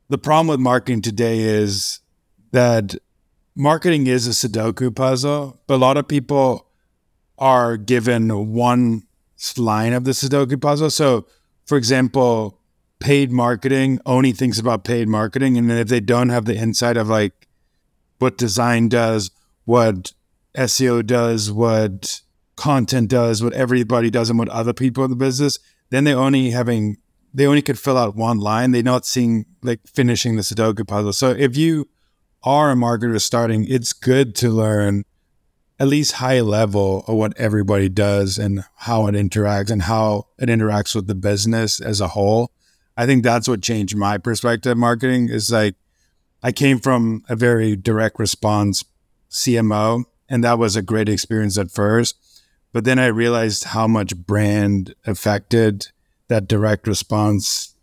the 0.10 0.17
problem 0.17 0.48
with 0.48 0.60
marketing 0.60 1.02
today 1.02 1.39
is 1.39 2.00
that 2.52 2.95
marketing 3.56 4.08
is 4.08 4.28
a 4.28 4.32
sudoku 4.32 4.93
puzzle 4.93 5.60
but 5.67 5.76
a 5.76 5.78
lot 5.78 5.98
of 5.98 6.08
people 6.08 6.67
are 7.38 7.78
given 7.78 8.54
one 8.54 9.05
line 9.58 9.93
of 9.93 10.04
the 10.04 10.12
sudoku 10.12 10.60
puzzle. 10.60 10.89
So 10.89 11.28
for 11.65 11.78
example 11.78 12.60
paid 13.00 13.32
marketing 13.32 14.00
only 14.06 14.32
thinks 14.32 14.58
about 14.58 14.84
paid 14.84 15.08
marketing 15.08 15.58
and 15.58 15.69
then 15.69 15.78
if 15.78 15.89
they 15.89 16.00
don't 16.00 16.30
have 16.30 16.45
the 16.45 16.56
insight 16.56 16.95
of 16.95 17.10
like 17.10 17.48
what 18.19 18.38
design 18.38 18.88
does 18.88 19.32
what 19.65 20.13
seo 20.56 21.06
does 21.06 21.52
what 21.52 22.21
content 22.56 23.10
does 23.10 23.43
what 23.43 23.52
everybody 23.52 24.10
does 24.10 24.30
and 24.30 24.39
what 24.39 24.48
other 24.48 24.71
people 24.71 25.04
in 25.04 25.10
the 25.10 25.15
business 25.15 25.60
then 25.89 26.06
they're 26.06 26.17
only 26.17 26.52
having 26.52 26.95
they 27.36 27.45
only 27.45 27.62
could 27.62 27.78
fill 27.78 27.98
out 27.98 28.15
one 28.15 28.39
line. 28.39 28.71
They're 28.71 28.82
not 28.82 29.06
seeing 29.06 29.45
like 29.62 29.82
finishing 29.86 30.38
the 30.38 30.41
sudoku 30.41 30.88
puzzle. 30.88 31.12
So 31.12 31.32
if 31.32 31.58
you 31.58 31.89
are 32.43 32.71
a 32.71 32.76
marketer 32.76 33.19
starting 33.19 33.65
it's 33.67 33.91
good 33.91 34.36
to 34.36 34.50
learn 34.50 35.04
at 35.79 35.88
least 35.88 36.13
high 36.13 36.39
level 36.41 37.03
of 37.07 37.15
what 37.15 37.38
everybody 37.38 37.89
does 37.89 38.38
and 38.38 38.63
how 38.75 39.07
it 39.07 39.13
interacts 39.13 39.69
and 39.69 39.83
how 39.83 40.27
it 40.38 40.47
interacts 40.47 40.95
with 40.95 41.07
the 41.07 41.15
business 41.15 41.79
as 41.79 41.99
a 41.99 42.09
whole 42.09 42.51
I 42.97 43.05
think 43.05 43.23
that's 43.23 43.47
what 43.47 43.61
changed 43.61 43.95
my 43.95 44.17
perspective 44.17 44.77
marketing 44.77 45.29
is 45.29 45.51
like 45.51 45.75
I 46.41 46.51
came 46.51 46.79
from 46.79 47.23
a 47.27 47.35
very 47.35 47.75
direct 47.75 48.19
response 48.19 48.85
CMO 49.29 50.05
and 50.29 50.43
that 50.43 50.57
was 50.57 50.75
a 50.75 50.81
great 50.81 51.09
experience 51.09 51.57
at 51.57 51.71
first. 51.71 52.15
But 52.71 52.83
then 52.83 52.99
I 52.99 53.07
realized 53.07 53.65
how 53.65 53.88
much 53.88 54.15
brand 54.15 54.95
affected 55.05 55.88
that 56.27 56.47
direct 56.47 56.88
response 56.88 57.75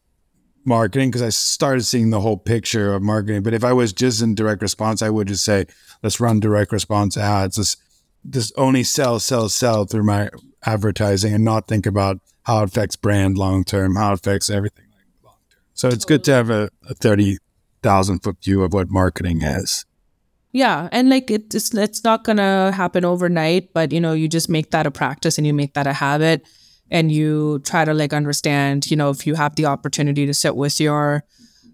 marketing 0.65 1.11
because 1.11 1.23
I 1.23 1.31
started 1.31 1.83
seeing 1.83 2.11
the 2.11 2.21
whole 2.21 2.37
picture 2.37 2.95
of 2.95 3.03
marketing. 3.03 3.43
But 3.43 3.55
if 3.55 3.65
I 3.65 3.73
was 3.73 3.93
just 3.93 4.23
in 4.23 4.35
direct 4.35 4.63
response, 4.63 5.03
I 5.03 5.11
would 5.11 5.29
just 5.29 5.45
say, 5.45 5.67
let's 6.03 6.21
run 6.21 6.41
direct 6.41 6.73
response 6.73 7.17
ads. 7.17 7.59
Let's 7.59 7.77
just 8.29 8.53
only 8.57 8.85
sell, 8.85 9.19
sell, 9.19 9.49
sell 9.49 9.85
through 9.85 10.05
my 10.05 10.31
advertising 10.65 11.35
and 11.35 11.45
not 11.45 11.67
think 11.67 11.87
about 11.87 12.19
how 12.45 12.63
it 12.63 12.69
affects 12.69 12.97
brand 12.97 13.39
long 13.39 13.65
term, 13.65 13.97
how 13.97 14.13
it 14.13 14.15
affects 14.15 14.51
everything. 14.51 14.87
Long 15.25 15.35
term. 15.51 15.61
So 15.75 15.89
it's 15.89 16.05
good 16.05 16.25
to 16.25 16.33
have 16.33 16.51
a, 16.51 16.71
a 16.89 16.95
30,000 16.95 18.21
foot 18.21 18.37
view 18.43 18.63
of 18.63 18.73
what 18.73 18.91
marketing 18.91 19.43
is. 19.43 19.85
Yeah. 20.53 20.89
And 20.93 21.09
like 21.09 21.31
it, 21.31 21.55
it's, 21.55 21.75
it's 21.75 22.05
not 22.05 22.25
to 22.27 22.73
happen 22.75 23.05
overnight, 23.05 23.73
but 23.73 23.91
you 23.91 24.01
know, 24.01 24.13
you 24.13 24.29
just 24.29 24.49
make 24.49 24.71
that 24.71 24.87
a 24.87 24.91
practice 24.91 25.39
and 25.39 25.47
you 25.47 25.55
make 25.55 25.75
that 25.75 25.87
a 25.87 25.95
habit 25.95 26.47
and 26.91 27.11
you 27.11 27.61
try 27.61 27.87
to 27.87 27.95
like 27.95 28.13
understand, 28.13 28.91
you 28.91 28.97
know, 28.97 29.09
if 29.09 29.27
you 29.27 29.35
have 29.35 29.57
the 29.57 29.65
opportunity 29.65 30.27
to 30.27 30.35
sit 30.35 30.55
with 30.55 30.79
your, 30.79 31.25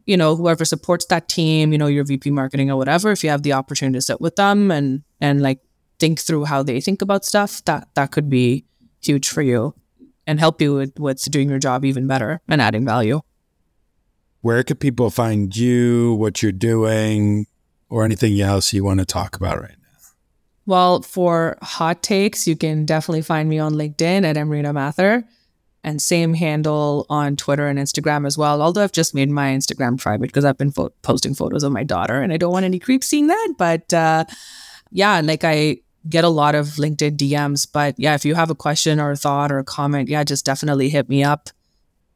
you 0.07 0.17
know, 0.17 0.37
whoever 0.37 0.65
supports 0.65 1.07
that 1.07 1.29
team, 1.29 1.73
you 1.73 1.79
know, 1.79 1.89
your 1.89 2.05
VP 2.05 2.31
marketing 2.31 2.71
or 2.71 2.77
whatever, 2.77 3.11
if 3.11 3.25
you 3.25 3.31
have 3.31 3.43
the 3.43 3.53
opportunity 3.53 3.99
to 3.99 4.01
sit 4.01 4.21
with 4.21 4.37
them 4.37 4.71
and, 4.71 5.03
and 5.21 5.43
like 5.43 5.59
think 5.99 6.21
through 6.21 6.45
how 6.45 6.63
they 6.63 6.81
think 6.81 7.03
about 7.03 7.25
stuff, 7.25 7.65
that, 7.65 7.89
that 7.95 8.11
could 8.11 8.31
be 8.31 8.65
huge 9.03 9.29
for 9.29 9.43
you 9.43 9.75
and 10.27 10.39
help 10.39 10.61
you 10.61 10.75
with, 10.75 10.99
with 10.99 11.31
doing 11.31 11.49
your 11.49 11.59
job 11.59 11.85
even 11.85 12.07
better 12.07 12.41
and 12.49 12.61
adding 12.61 12.85
value 12.85 13.21
where 14.41 14.63
could 14.63 14.81
people 14.81 15.11
find 15.11 15.55
you, 15.57 16.15
what 16.15 16.43
you're 16.43 16.53
doing, 16.53 17.47
or 17.89 18.05
anything 18.05 18.41
else 18.41 18.73
you 18.73 18.85
want 18.85 19.01
to 19.01 19.07
talk 19.07 19.37
about 19.37 19.61
right 19.61 19.71
now? 19.71 19.99
Well, 20.67 21.03
for 21.03 21.57
hot 21.63 22.03
takes, 22.03 22.47
you 22.47 22.57
can 22.57 22.85
definitely 22.85 23.23
find 23.23 23.49
me 23.49 23.59
on 23.59 23.75
LinkedIn 23.75 24.25
at 24.25 24.37
Amrita 24.37 24.73
Mathur 24.73 25.25
and 25.83 26.03
same 26.03 26.35
handle 26.35 27.07
on 27.09 27.37
Twitter 27.37 27.67
and 27.67 27.79
Instagram 27.79 28.27
as 28.27 28.37
well. 28.37 28.61
Although 28.61 28.83
I've 28.83 28.93
just 28.93 29.15
made 29.15 29.31
my 29.31 29.51
Instagram 29.51 30.01
private 30.01 30.27
because 30.27 30.45
I've 30.45 30.59
been 30.59 30.73
fo- 30.73 30.93
posting 31.03 31.35
photos 31.35 31.63
of 31.63 31.73
my 31.73 31.85
daughter 31.85 32.21
and 32.21 32.33
I 32.33 32.37
don't 32.37 32.53
want 32.53 32.65
any 32.65 32.79
creeps 32.79 33.07
seeing 33.07 33.29
that. 33.29 33.55
But 33.57 33.93
uh, 33.95 34.25
yeah, 34.91 35.21
like 35.21 35.45
I 35.45 35.79
get 36.09 36.25
a 36.25 36.29
lot 36.29 36.55
of 36.55 36.67
LinkedIn 36.67 37.17
DMs. 37.17 37.67
But 37.71 37.95
yeah, 37.99 38.15
if 38.15 38.25
you 38.25 38.35
have 38.35 38.51
a 38.51 38.55
question 38.55 39.01
or 39.01 39.11
a 39.11 39.17
thought 39.17 39.53
or 39.53 39.59
a 39.59 39.65
comment, 39.65 40.09
yeah, 40.09 40.25
just 40.25 40.45
definitely 40.45 40.89
hit 40.89 41.09
me 41.09 41.23
up 41.23 41.51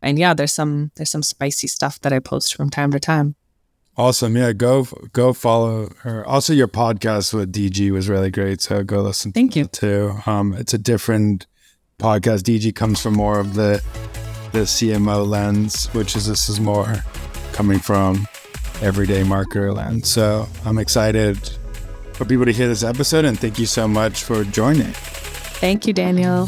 and 0.02 0.18
yeah, 0.18 0.34
there's 0.34 0.52
some 0.52 0.90
there's 0.96 1.10
some 1.10 1.22
spicy 1.22 1.68
stuff 1.68 2.00
that 2.00 2.12
I 2.12 2.18
post 2.18 2.54
from 2.54 2.68
time 2.68 2.90
to 2.90 3.00
time. 3.00 3.36
Awesome. 3.96 4.36
Yeah, 4.36 4.52
go 4.52 4.86
go 5.12 5.32
follow 5.32 5.90
her. 6.00 6.26
Also, 6.26 6.52
your 6.52 6.68
podcast 6.68 7.32
with 7.32 7.52
DG 7.52 7.90
was 7.92 8.08
really 8.08 8.30
great. 8.30 8.60
So 8.60 8.82
go 8.82 9.00
listen. 9.00 9.32
Thank 9.32 9.54
you. 9.54 9.66
Too. 9.66 10.14
Um, 10.26 10.54
it's 10.54 10.74
a 10.74 10.78
different 10.78 11.46
podcast. 11.98 12.40
DG 12.40 12.74
comes 12.74 13.00
from 13.00 13.14
more 13.14 13.38
of 13.38 13.54
the 13.54 13.82
the 14.52 14.60
CMO 14.60 15.26
lens, 15.26 15.86
which 15.94 16.16
is 16.16 16.26
this 16.26 16.48
is 16.48 16.58
more 16.58 17.04
coming 17.52 17.78
from 17.78 18.26
everyday 18.82 19.22
marketer 19.22 19.74
lens. 19.74 20.08
So 20.08 20.48
I'm 20.64 20.78
excited 20.78 21.38
for 22.14 22.24
people 22.24 22.44
to 22.44 22.52
hear 22.52 22.68
this 22.68 22.82
episode, 22.82 23.24
and 23.24 23.38
thank 23.38 23.58
you 23.58 23.66
so 23.66 23.88
much 23.88 24.22
for 24.22 24.44
joining. 24.44 24.92
Thank 25.60 25.86
you, 25.86 25.92
Daniel. 25.92 26.46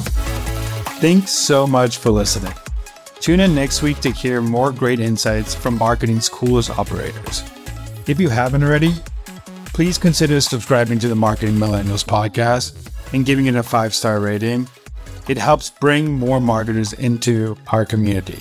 Thanks 0.98 1.31
so 1.31 1.66
much 1.66 1.98
for 1.98 2.11
listening. 2.11 2.53
Tune 3.20 3.40
in 3.40 3.55
next 3.55 3.83
week 3.83 4.00
to 4.00 4.11
hear 4.11 4.40
more 4.40 4.70
great 4.70 5.00
insights 5.00 5.55
from 5.55 5.79
marketing's 5.79 6.29
coolest 6.29 6.70
operators. 6.70 7.42
If 8.07 8.20
you 8.20 8.29
haven't 8.29 8.62
already, 8.62 8.92
please 9.66 9.98
consider 9.98 10.40
subscribing 10.40 10.98
to 11.00 11.09
the 11.09 11.14
Marketing 11.14 11.55
Millennials 11.55 12.05
podcast 12.05 12.90
and 13.14 13.24
giving 13.24 13.46
it 13.46 13.55
a 13.55 13.62
five 13.62 13.94
star 13.94 14.20
rating. 14.20 14.68
It 15.27 15.38
helps 15.38 15.70
bring 15.70 16.12
more 16.12 16.40
marketers 16.40 16.92
into 16.92 17.57
our 17.68 17.87
community. 17.87 18.40